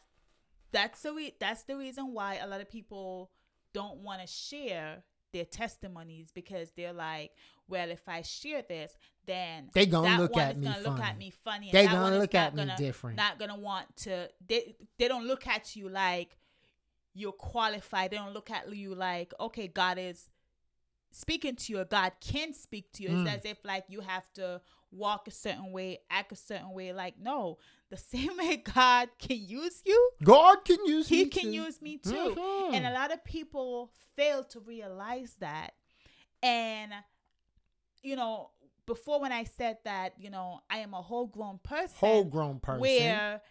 [0.71, 3.29] that's the re- that's the reason why a lot of people
[3.73, 7.31] don't want to share their testimonies because they're like,
[7.69, 8.91] well, if I share this,
[9.25, 11.69] then They gonna that look one at is me gonna look at me funny.
[11.69, 13.15] and They gonna look at me gonna- different.
[13.17, 14.29] Not gonna want to.
[14.45, 16.37] They they don't look at you like
[17.13, 18.11] you're qualified.
[18.11, 20.29] They don't look at you like okay, God is
[21.11, 21.85] speaking to you.
[21.85, 23.09] God can speak to you.
[23.09, 23.21] Mm.
[23.27, 26.91] It's as if like you have to walk a certain way, act a certain way.
[26.93, 27.57] Like no,
[27.89, 31.51] the same way God can use you, God can use He me can too.
[31.51, 32.35] use me too.
[32.35, 32.73] Mhm.
[32.73, 35.71] And a lot of people fail to realize that.
[36.41, 36.93] And
[38.01, 38.51] you know,
[38.85, 42.59] before when I said that, you know, I am a whole grown person whole grown
[42.59, 42.81] person.
[42.81, 43.41] where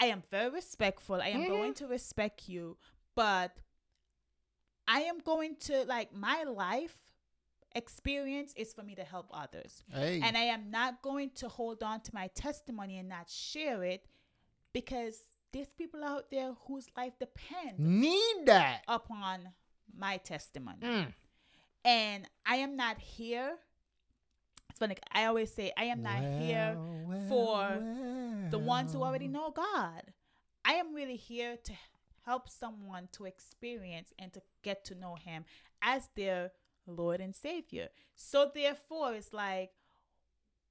[0.00, 1.20] I am very respectful.
[1.20, 1.48] I am Mhm.
[1.48, 2.76] going to respect you,
[3.14, 3.56] but
[4.86, 6.96] I am going to like my life
[7.74, 9.82] experience is for me to help others.
[9.90, 13.82] hey, And I am not going to hold on to my testimony and not share
[13.82, 14.06] it
[14.72, 15.20] because
[15.52, 18.82] there's people out there whose life depends need that.
[18.86, 19.52] upon
[19.96, 20.78] my testimony.
[20.82, 21.14] Mm.
[21.84, 23.56] And I am not here.
[24.70, 24.96] It's funny.
[25.12, 29.50] I always say I am not here Well, for well, the ones who already know
[29.50, 30.12] God.
[30.64, 31.72] I am really here to
[32.24, 35.44] help someone to experience and to get to know Him
[35.82, 36.52] as their
[36.86, 37.88] Lord and Savior.
[38.16, 39.70] So, therefore, it's like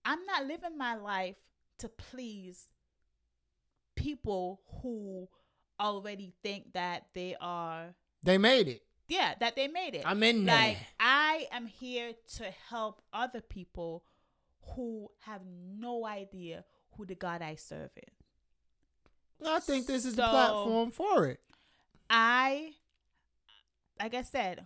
[0.03, 1.35] I'm not living my life
[1.79, 2.71] to please
[3.95, 5.27] people who
[5.79, 8.81] already think that they are, They made it.
[9.13, 10.03] Yeah, that they made it.
[10.05, 10.55] I'm in there.
[10.55, 14.03] Like I am here to help other people
[14.75, 16.63] who have no idea
[16.97, 19.47] who the God I serve is.
[19.47, 21.39] I think this is the platform for it.
[22.09, 22.71] I,
[23.99, 24.65] like I said,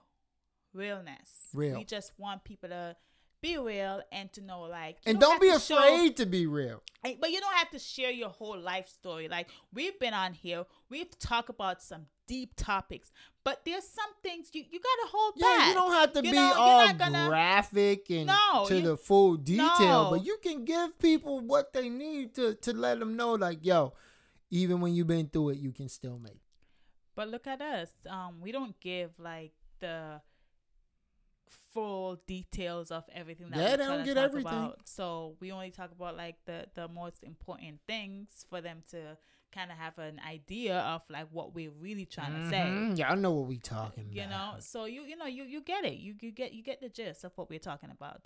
[0.74, 1.30] realness.
[1.54, 1.78] Real.
[1.78, 2.95] We just want people to
[3.41, 6.45] be real and to know like And don't have be to show- afraid to be
[6.45, 6.82] real.
[7.04, 9.28] But you don't have to share your whole life story.
[9.30, 13.11] Like we've been on here, we've talked about some deep topics,
[13.43, 15.67] but there's some things you, you gotta hold Yeah, back.
[15.69, 18.97] you don't have to You be know, all gonna- graphic and No, to you- the
[18.97, 20.09] full detail, No.
[20.11, 23.93] but you can give people what they need to to let them know, like, yo,
[24.49, 26.34] even when you've been through it, you can still make.
[26.36, 26.41] it.
[27.15, 27.89] But look at us.
[28.07, 30.21] Um, we don't give like the
[31.73, 34.47] full details of everything that Yeah, we they don't get talk everything.
[34.65, 34.88] about.
[34.88, 39.17] So we only talk about like the the most important things for them to
[39.54, 42.91] kind of have an idea of like what we're really trying to say.
[42.95, 44.16] Yeah, I know what we're talking about.
[44.16, 46.82] you know so you you know you you get it you you get you get
[46.82, 48.22] the gist of what we're talking about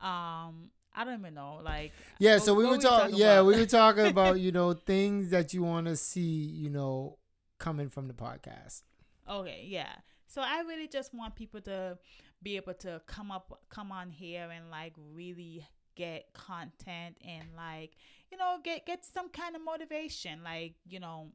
[0.00, 2.98] um i don't even know like Yeah, what- so we were we talking.
[3.12, 6.70] talking Yeah, we were talking about you know things that you want to see, you
[6.70, 7.18] know,
[7.58, 8.82] coming from the podcast.
[9.28, 9.92] okay yeah
[10.26, 11.96] so i really just want people to
[12.42, 15.64] be able to come up come on here and like really
[15.94, 17.92] get content and like
[18.30, 21.28] you know get get some kind of motivation like you know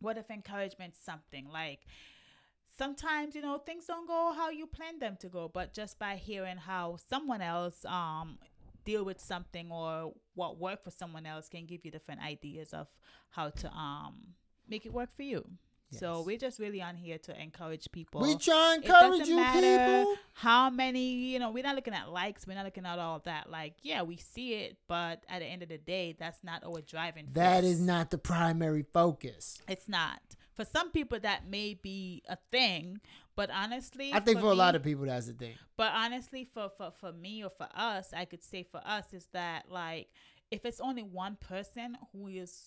[0.00, 1.80] what if encouragement something like
[2.76, 6.16] sometimes you know things don't go how you plan them to go but just by
[6.16, 8.38] hearing how someone else um
[8.84, 12.86] deal with something or what worked for someone else can give you different ideas of
[13.30, 14.34] how to um
[14.68, 15.44] make it work for you
[15.98, 19.36] so we're just really on here to encourage people we try it encourage doesn't you,
[19.36, 20.14] matter people.
[20.34, 23.50] how many you know we're not looking at likes we're not looking at all that
[23.50, 26.80] like yeah we see it but at the end of the day that's not our
[26.80, 27.72] driving That force.
[27.74, 29.60] is not the primary focus.
[29.68, 30.20] it's not
[30.54, 33.00] for some people that may be a thing
[33.36, 35.54] but honestly I think for, a me- lot of people, that's a thing.
[35.76, 39.26] but honestly for, for for me or for us i could say for us is
[39.32, 40.08] that like
[40.50, 42.62] if it's only one person who is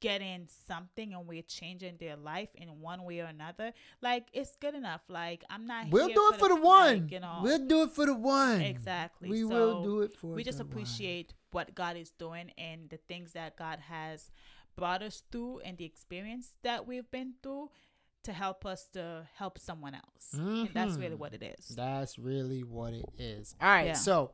[0.00, 3.72] getting something and we're changing their life in one way or another
[4.02, 7.08] like it's good enough like i'm not We'll here do it for the like, one.
[7.10, 8.60] you know We'll do it for the one.
[8.62, 9.28] Exactly.
[9.28, 10.28] We So, will do it for.
[10.34, 10.72] we just the one.
[10.72, 14.30] appreciate what God is doing and the things that God has
[14.76, 17.70] brought us through and the experience that we've been through
[18.22, 20.32] to help us to help someone else.
[20.34, 21.18] And that's really Mhm.
[21.18, 21.68] what it is.
[21.68, 23.54] That's really what it is.
[23.60, 23.92] All right, Yeah.
[23.94, 24.32] so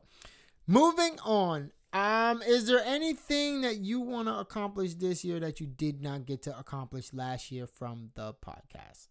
[0.67, 1.71] moving on.
[1.97, 6.27] Um, is there anything that you want to accomplish this year that you did not
[6.27, 9.07] get to accomplish last year from the podcast?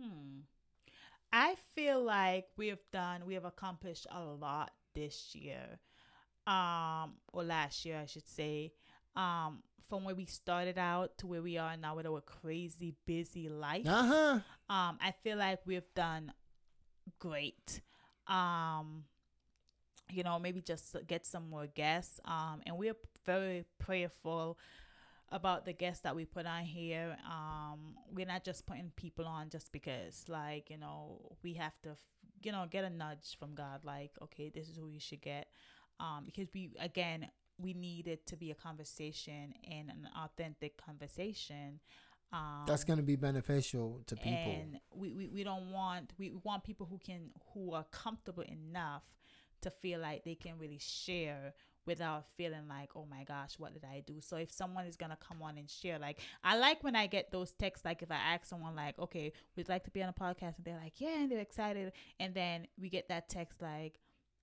[0.00, 0.42] Hmm.
[1.32, 5.80] I feel like we have done, we have accomplished a lot this year,
[6.46, 8.72] um, or last year, I should say.
[9.16, 13.48] Um, from where we started out to where we are now with our crazy busy
[13.48, 13.86] life.
[13.88, 14.38] Uh huh.
[14.72, 16.32] um i feel like we've done
[17.18, 17.80] great
[18.28, 19.02] um
[20.12, 24.58] you know maybe just get some more guests um and we're very prayerful
[25.32, 29.48] about the guests that we put on here um we're not just putting people on
[29.48, 31.90] just because like you know we have to
[32.42, 35.46] you know get a nudge from god like okay this is who you should get
[36.00, 41.78] um because we again we need it to be a conversation and an authentic conversation
[42.32, 44.38] um That's gonna be beneficial to people.
[44.38, 49.02] and we, we, we don't want we want people who can who are comfortable enough
[49.62, 51.54] to feel like they can really share
[51.86, 54.20] without feeling like oh my gosh what did i do?
[54.20, 57.32] So if someone is gonna come on and share like i like when i get
[57.32, 60.12] those texts like if i ask someone like okay we'd like to be on a
[60.12, 60.56] podcast?
[60.56, 61.92] And they're like yeah and they're excited.
[62.18, 63.98] And then we get that text like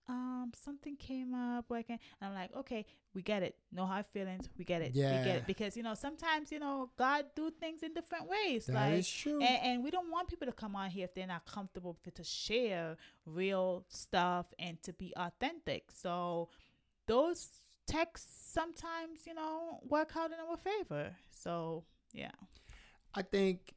[0.10, 4.47] um something came up working and i'm like okay we get it no hard feelings
[4.58, 7.84] we get it we get it because you know sometimes you know god do things
[7.84, 9.41] in different ways That like is true.
[9.41, 12.14] and, and we don't want people to come on here if they're not comfortable with
[12.16, 12.95] to share
[13.26, 15.91] real stuff and to be authentic.
[15.91, 16.49] So
[17.05, 17.49] those
[17.86, 21.16] texts sometimes, you know, work out in our favor.
[21.30, 21.84] So
[22.14, 22.32] yeah.
[23.14, 23.74] I think,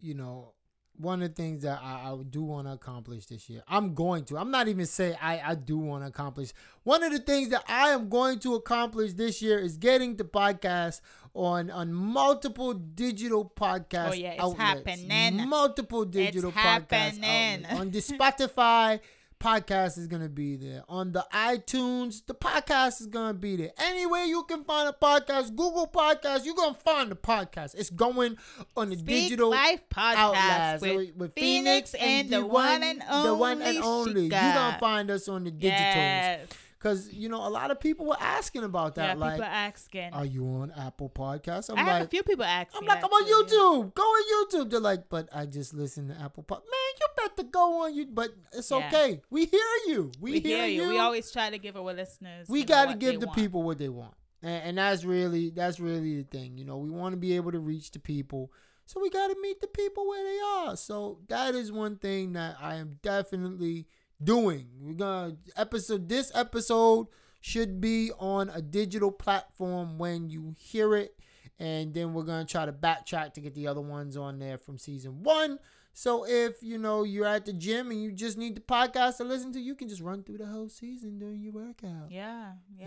[0.00, 0.54] you know,
[0.96, 4.24] one of the things that I, I do want to accomplish this year, I'm going
[4.26, 4.36] to.
[4.38, 6.52] I'm not even saying I, I do want to accomplish.
[6.84, 10.24] One of the things that I am going to accomplish this year is getting the
[10.24, 11.00] podcast
[11.34, 14.60] on on multiple digital podcast Oh, yeah, it's outlets.
[14.60, 15.48] happening.
[15.48, 17.64] Multiple digital podcast happening.
[17.64, 17.80] outlets.
[17.80, 19.00] on the Spotify.
[19.42, 22.24] Podcast is gonna be there on the iTunes.
[22.24, 23.72] The podcast is gonna be there.
[23.76, 27.74] Anywhere you can find a podcast, Google Podcast, you're gonna find the podcast.
[27.74, 28.36] It's going
[28.76, 33.28] on the Speak digital Life podcast outlets with, with, Phoenix and the one and only.
[33.28, 34.20] the one and only.
[34.20, 36.48] You're gonna find us on the digitals yes.
[36.82, 39.10] Because you know a lot of people were asking about that.
[39.10, 40.12] Yeah, like, people asking.
[40.12, 41.70] are you on Apple Podcasts?
[41.70, 43.24] I'm I have a like, few people ask I'm like, I'm on.
[43.24, 43.94] YouTube.
[43.94, 44.70] Go on YouTube.
[44.70, 46.58] They're like, but I just listen to Apple Pod.
[46.58, 48.06] Man, you better go on you.
[48.06, 48.88] But it's Yeah.
[48.88, 49.20] okay.
[49.30, 50.10] We hear you.
[50.20, 50.88] We, We, hear, you.
[50.88, 52.48] We always try to give our listeners.
[52.48, 53.38] we got to give the want.
[53.38, 56.58] people what they want, and, and that's really that's really the thing.
[56.58, 58.50] You know, we want to be able to reach the people,
[58.86, 60.76] so we got to meet the people where they are.
[60.76, 63.86] So that is one thing that I am definitely
[64.24, 64.66] doing.
[64.80, 67.08] We're gonna episode this episode
[67.40, 71.16] should be on a digital platform when you hear it,
[71.58, 74.78] and then we're gonna try to backtrack to get the other ones on there from
[74.78, 75.58] season one.
[75.94, 79.24] So if you know you're at the gym and you just need the podcast to
[79.24, 82.10] listen to, you can just run through the whole season during your workout.
[82.10, 82.86] Yeah, yeah.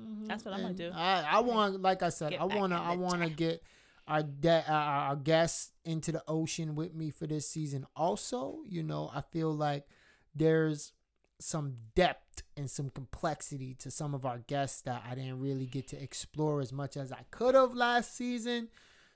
[0.00, 0.26] Mhm.
[0.26, 0.90] That's what I'm gonna do.
[0.92, 3.36] I, I want, like I said, Get I want to, I want to gym.
[3.36, 3.62] get
[4.08, 7.86] our de- our guests into the ocean with me for this season.
[7.94, 9.86] Also, you know, I feel like
[10.34, 10.92] there's
[11.38, 15.88] some depth and some complexity to some of our guests that I didn't really get
[15.88, 18.68] to explore as much as I could have last season.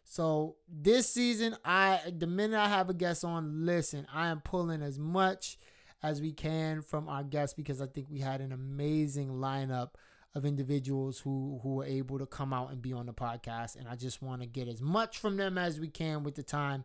[0.05, 4.83] So this season, I the minute I have a guest on, listen, I am pulling
[4.83, 5.59] as much
[6.03, 9.91] as we can from our guests because I think we had an amazing lineup
[10.35, 13.89] of individuals who who were able to come out and be on the podcast, and
[13.89, 16.85] I just want to get as much from them as we can with the time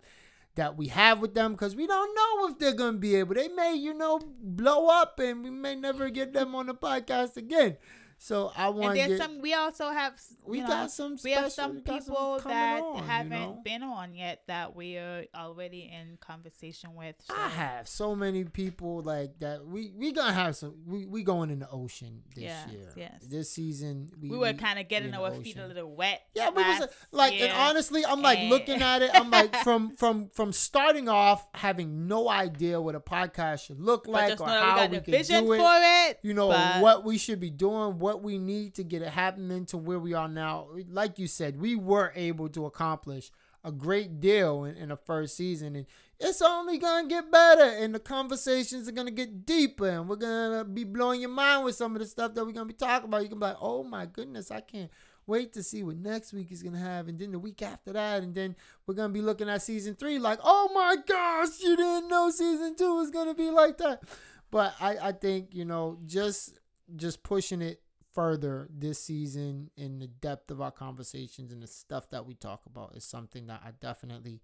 [0.60, 3.34] that we have with them because we don't know if they're gonna be able.
[3.34, 7.38] They may, you know, blow up, and we may never get them on the podcast
[7.38, 7.78] again.
[8.22, 9.26] So I want to there's get.
[9.30, 9.40] some.
[9.42, 10.20] We also have.
[10.46, 11.18] we know, got some.
[11.24, 13.62] we have special- some we got some people coming that on, haven't know?
[13.64, 17.16] been on yet that we are already in conversation with.
[17.22, 17.34] So.
[17.38, 19.66] I have so many people like that.
[19.66, 20.76] We we gonna have some.
[20.86, 22.94] We we going in the ocean this Yes, year.
[22.98, 23.24] yes.
[23.24, 26.22] This season we we were kind of getting our feet a little wet.
[26.36, 27.48] Yeah, we was uh, like, year.
[27.48, 29.12] and honestly, I'm like and- looking at it.
[29.14, 34.08] I'm like, from from from starting off having no idea what a podcast should look
[34.08, 35.58] like or how we we got the could vision do it.
[35.58, 35.72] for
[36.10, 36.20] it.
[36.22, 39.66] You know but- what we should be doing, what we need to get it happening
[39.68, 40.68] to where we are now.
[40.90, 43.32] Like you said, we were able to accomplish
[43.64, 45.86] a great deal in, in the first season, and
[46.20, 47.64] it's only gonna get better.
[47.64, 51.76] And the conversations are gonna get deeper, and we're gonna be blowing your mind with
[51.76, 53.24] some of the stuff that we're gonna be talking about.
[53.24, 54.92] You can be like, "Oh my goodness, I can't."
[55.28, 58.24] Wait to see what next week is gonna have, and then the week after that,
[58.24, 58.56] and then
[58.88, 60.18] we're gonna be looking at season three.
[60.18, 64.02] Like, oh my gosh, you didn't know season two was gonna be like that.
[64.50, 66.58] But I, I think you know, just
[66.96, 67.82] just pushing it
[68.14, 72.66] further this season in the depth of our conversations and the stuff that we talk
[72.66, 74.42] about is something that I definitely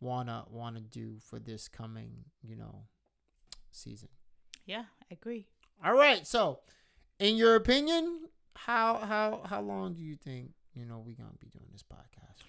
[0.00, 2.84] wanna wanna do for this coming, you know,
[3.70, 4.08] season.
[4.66, 5.46] Yeah, I agree.
[5.84, 6.60] All right, so
[7.18, 11.48] in your opinion, how how how long do you think you know we gonna be
[11.48, 12.42] doing this podcast?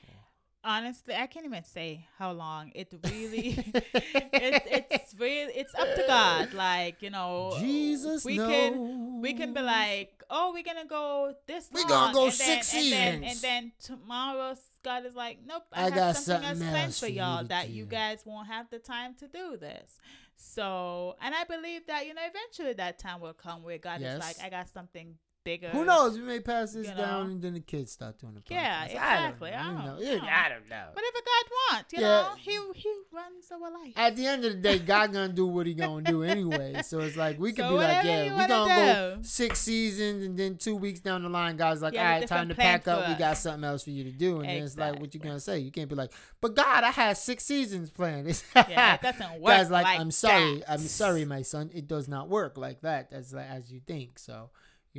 [0.64, 2.72] Honestly, I can't even say how long.
[2.76, 6.54] It really, it, it's really, it's up to God.
[6.54, 8.48] Like you know, Jesus we knows.
[8.48, 11.70] can we can be like, oh, we're gonna go this.
[11.72, 15.40] We long, gonna go and then, six and then, and then tomorrow, God is like,
[15.46, 18.48] nope, I, I have got something, something else planned for y'all that you guys won't
[18.48, 19.98] have the time to do this.
[20.36, 24.16] So, and I believe that you know, eventually that time will come where God Yes.
[24.16, 25.70] is like, I got something bigger.
[25.70, 26.18] Who knows?
[26.18, 28.52] We may pass this you down and then the kids start doing the podcast.
[28.52, 29.52] Yeah, I don't exactly.
[29.52, 29.58] know.
[29.58, 29.96] I don't know.
[29.96, 30.00] know.
[30.00, 30.86] Yeah, I don't know.
[30.94, 32.08] Whatever God wants, you Yeah.
[32.08, 33.94] know, He He runs our life.
[33.96, 36.82] At the end of the day, God gonna do what he gonna do anyway.
[36.84, 39.24] So it's like we could So be like, yeah, we wanna gonna go do.
[39.24, 42.28] six seasons, and then two weeks down the line, God's like, Yeah, all the right,
[42.28, 43.06] time to pack up.
[43.06, 45.20] for We got something else for you to do, and then it's like, what you
[45.20, 45.60] gonna say?
[45.60, 46.12] You can't be like,
[46.42, 48.20] but God, I had six seasons planned.
[48.56, 49.56] yeah, it doesn't work.
[49.58, 50.72] God's like, I'm sorry, that.
[50.72, 51.70] I'm sorry, my son.
[51.74, 53.10] It does not work like that.
[53.12, 54.20] As like, as you think.
[54.20, 54.50] So,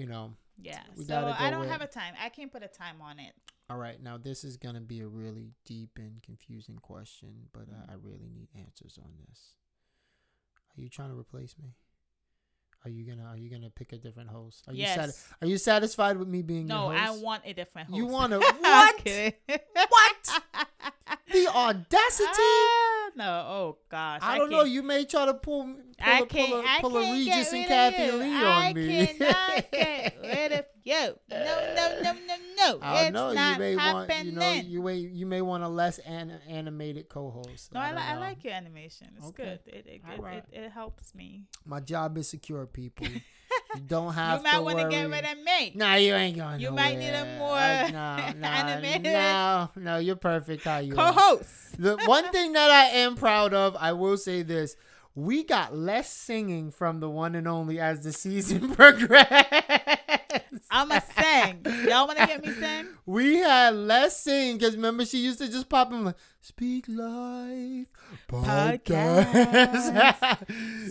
[0.00, 0.32] you know.
[0.62, 2.14] Yeah, so I don't with- have a time.
[2.22, 3.32] I can't put a time on it.
[3.70, 7.86] All right, now this is gonna be a really deep and confusing question, but uh,
[7.92, 9.54] I really need answers on this.
[10.76, 11.74] Are you trying to replace me?
[12.84, 14.64] Are you gonna Are you gonna pick a different host?
[14.66, 14.96] Are you yes.
[14.96, 17.96] sati- Are you satisfied with me being no, I want a different host.
[17.98, 19.04] You want a I'm what?
[19.88, 20.42] What?
[21.32, 22.28] the audacity!
[22.32, 24.20] Ah, no, oh gosh.
[24.22, 24.58] I don't know.
[24.62, 26.52] can't- You may try to pull pull, I a, pull, can't.
[26.66, 28.12] a, I pull a can't Regis and Kathie you.
[28.16, 29.06] Lee I on me.
[29.06, 31.14] cannot get rid of you.
[31.28, 32.78] No, no, no, no, no.
[32.82, 34.04] I it's know not you may happening.
[34.16, 37.72] want you know you may you may want a less an, animated co-host.
[37.72, 39.08] no, I, don't li- I like your animation.
[39.16, 39.44] It's Okay.
[39.64, 39.74] good.
[39.74, 40.44] It it, it, right.
[40.52, 41.42] it it helps me.
[41.64, 43.06] My job is secure, people.
[43.74, 45.72] you don't have you might to want to get rid of me.
[45.74, 46.62] Nah, you ain't going to.
[46.62, 50.94] You might need a more I- no, no, animated No, no, you're perfect how you.
[50.94, 51.76] Co-host.
[51.78, 54.76] The one thing that I am proud of, I will say this:
[55.14, 59.30] we got less singing from the one and only as the season progressed.
[60.70, 61.66] I'ma sing.
[61.88, 62.86] Y'all want to get me sing?
[63.06, 67.88] We had less singing because remember she used to just pop in like "Speak Life"
[68.28, 69.26] podcast.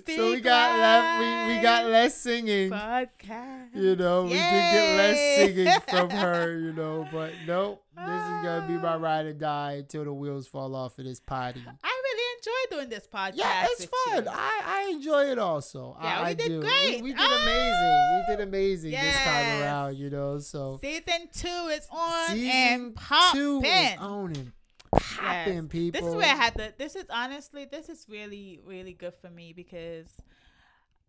[0.15, 1.19] so we got left.
[1.19, 2.71] We, we got less singing.
[2.71, 3.75] Podcast.
[3.75, 6.59] You know, we did get less singing from her.
[6.59, 7.83] You know, but nope.
[7.95, 8.97] This is gonna be my ah.
[8.97, 11.61] ride or die until the wheels fall off of this potty.
[11.83, 11.98] I
[12.39, 13.35] enjoy doing this podcast.
[13.35, 14.23] Yeah, it's fun.
[14.23, 14.31] you.
[14.31, 15.97] I, I enjoy it also.
[16.01, 16.61] Yeah, I, we I did do.
[16.61, 16.95] great.
[16.97, 18.25] We, we did amazing.
[18.27, 19.97] We did oh, amazing this time around.
[19.97, 23.39] You know, so Season two is on season and popping.
[23.39, 24.51] two is on and
[24.91, 26.01] popping, people.
[26.01, 26.73] This is where I had to.
[26.77, 30.07] This is honestly, this is really, really good for me because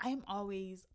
[0.01, 0.87] I'm always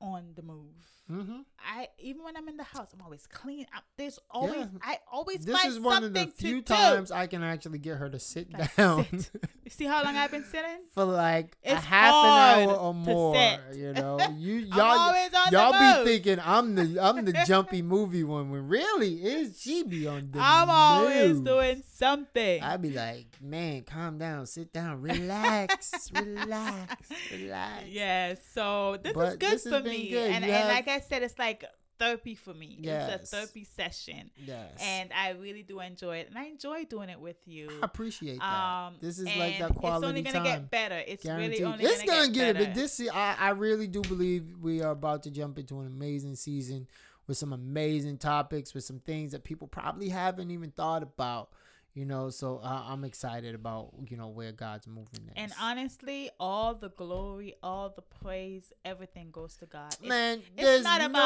[0.00, 0.74] on the move.
[1.10, 1.40] Mm-hmm.
[1.58, 3.66] I even when I'm in the house, I'm always clean.
[3.74, 4.66] I, there's always Yeah.
[4.82, 6.74] I always This find is one of the few to do.
[6.74, 9.30] times I can actually get her to sit Like, down sit.
[9.64, 10.80] You see how long I've been sitting?
[10.92, 13.34] for like a It's half an hour or more.
[13.34, 13.60] sit.
[13.76, 15.14] You know, you y'all
[15.52, 20.06] y'all be thinking I'm the I'm the jumpy movie one when really is she be
[20.06, 22.62] on the I'm always doing something.
[22.62, 26.96] I'd be like, man, calm down, sit down, relax, relax,
[27.32, 27.84] relax.
[27.88, 30.08] Yeah, so this is good this for me.
[30.10, 30.30] good.
[30.30, 31.64] And, and like I said, it's like
[32.00, 32.78] therapy for me.
[32.82, 34.30] It's a therapy session.
[34.36, 34.72] Yes.
[34.80, 36.28] And I really do enjoy it.
[36.28, 37.68] And I enjoy doing it with you.
[37.82, 38.86] I appreciate that.
[38.86, 41.00] Um, this is like that It's only gonna get better.
[41.06, 41.50] It's Guaranteed.
[41.60, 42.66] really only it's gonna, gonna get, get it, better.
[42.66, 46.36] but this I, I really do believe we are about to jump into an amazing
[46.36, 46.88] season
[47.26, 51.50] with some amazing topics, with some things that people probably haven't even thought about.
[51.92, 55.36] You know, so uh, I'm excited about you know where God's moving next.
[55.36, 59.92] and honestly, all the glory, all the praise, everything goes to God.
[59.94, 61.18] It's- Man, it's there's not no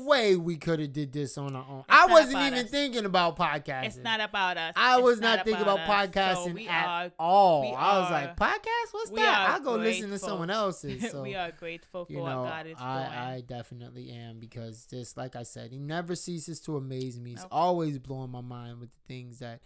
[0.00, 0.06] us.
[0.08, 1.80] way we could have did this on our own.
[1.80, 2.70] It's I wasn't even us.
[2.70, 3.84] thinking about podcasting.
[3.84, 4.72] It's not about us.
[4.74, 5.80] I It's was not, thinking about.
[5.86, 7.74] So podcasting we at are, all.
[7.76, 8.92] I was are- like, podcast?
[8.92, 9.50] What's that?
[9.50, 11.10] I'll go listen to someone else's.
[11.10, 12.88] So we are grateful for you what know, God is doing.
[12.88, 17.30] I, I definitely am because just like I said, he never ceases to amaze me.
[17.30, 17.48] He's Nope.
[17.52, 19.60] always blowing my mind with the things that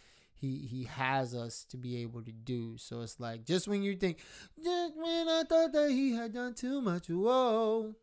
[0.44, 2.76] he he has us to be able to do.
[2.76, 4.18] So it's like just when you think,
[4.62, 7.94] just when I thought that he had done too much, whoa,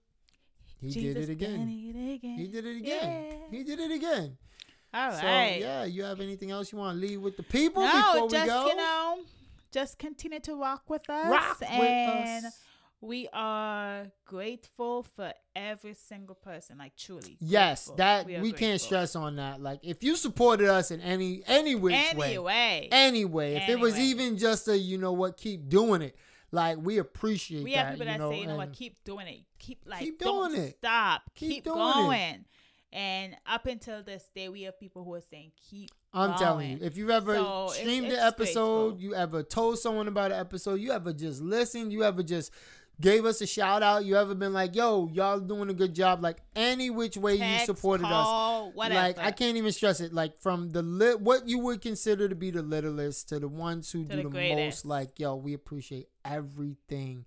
[0.79, 1.93] he Jesus did it again.
[1.95, 2.37] it again.
[2.37, 3.25] He did it again.
[3.51, 3.57] Yeah.
[3.57, 4.37] He did it again.
[4.93, 5.57] All so right.
[5.59, 8.31] yeah, you have anything else you want to leave with the people no, before we
[8.31, 8.67] just go?
[8.67, 9.19] you know,
[9.71, 11.29] just continue to walk with us.
[11.29, 12.59] Rock with and us.
[13.01, 16.77] We are grateful for every single person.
[16.77, 17.37] Like truly.
[17.39, 17.95] Yes, grateful.
[17.97, 19.61] that we, are can't stress on that.
[19.61, 23.97] Like if you supported us in any any which way, Anyway, anyway, if it was
[23.99, 26.15] even just a you know what, keep doing it.
[26.51, 27.77] Like we appreciate we that.
[27.85, 29.39] have people you that know, say, you know what, keep doing it.
[29.57, 30.75] Keep like Keep don't doing it.
[30.77, 31.21] stop.
[31.33, 31.93] Keep Keep, doing it.
[31.93, 32.45] going.
[32.93, 36.79] And up until this day, we have people who are saying, keep I'm telling you,
[36.81, 39.01] if you've ever So, it's- streamed the it's episode, grateful.
[39.01, 42.51] you ever told someone about an episode, you ever just listened, you ever just
[43.01, 46.21] gave us a shout out, you ever been like, yo, y'all doing a good job,
[46.21, 48.71] like any which way Text, you supported us.
[48.73, 49.01] Whatever.
[49.01, 50.13] Like I can't even stress it.
[50.13, 53.91] Like from the lit, what you would consider to be the littlest to the ones
[53.91, 54.85] who To do the the, most.
[54.85, 57.25] Like yo, we appreciate everything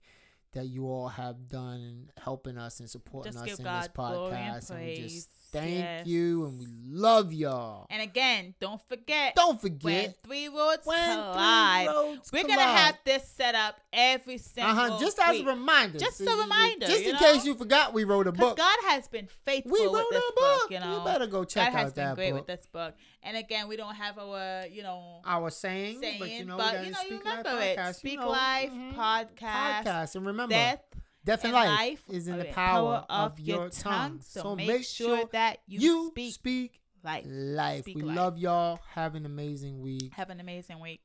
[0.52, 3.86] that you all have done and helping us and supporting Just us in God this
[3.86, 4.70] and podcast.
[4.70, 5.28] And we just.
[5.55, 6.07] Thank Yes.
[6.07, 7.86] you and we love y'all.
[7.90, 9.82] And again, don't forget Don't forget.
[9.82, 14.72] when three roads when three collide, roads we're gonna have this set up every single
[14.72, 15.46] uh-huh, just as week.
[15.46, 15.98] a reminder.
[15.98, 17.18] Just So a reminder, Just in know?
[17.18, 18.57] case you forgot, we wrote a book.
[18.57, 20.70] God has been faithful we with wrote this a book.
[20.70, 20.98] you know.
[20.98, 22.40] you better go check God has out been that great book.
[22.40, 22.94] with this book.
[23.22, 26.84] And again, we don't have our, you know, Our sayings, saying, but you know, but
[26.84, 27.78] you know, you remember it.
[27.78, 27.94] podcast.
[27.96, 28.94] Speak you know, Life mhm.
[28.94, 30.80] podcast, podcast, and remember, death
[31.24, 34.20] death and and life, life is in the the power of your tongue.
[34.22, 37.24] So, make, sure, that you, speak, speak life.
[37.26, 37.82] life.
[37.82, 38.16] Speak we life.
[38.16, 38.80] love y'all.
[38.94, 40.12] Have an amazing week.
[40.14, 41.00] Have an amazing week.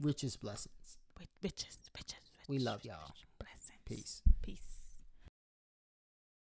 [0.00, 0.98] Richest blessings.
[1.18, 2.48] With riches, riches, riches.
[2.48, 3.14] We love y'all.
[3.38, 3.78] Blessings.
[3.84, 4.22] Peace.
[4.42, 4.73] Peace.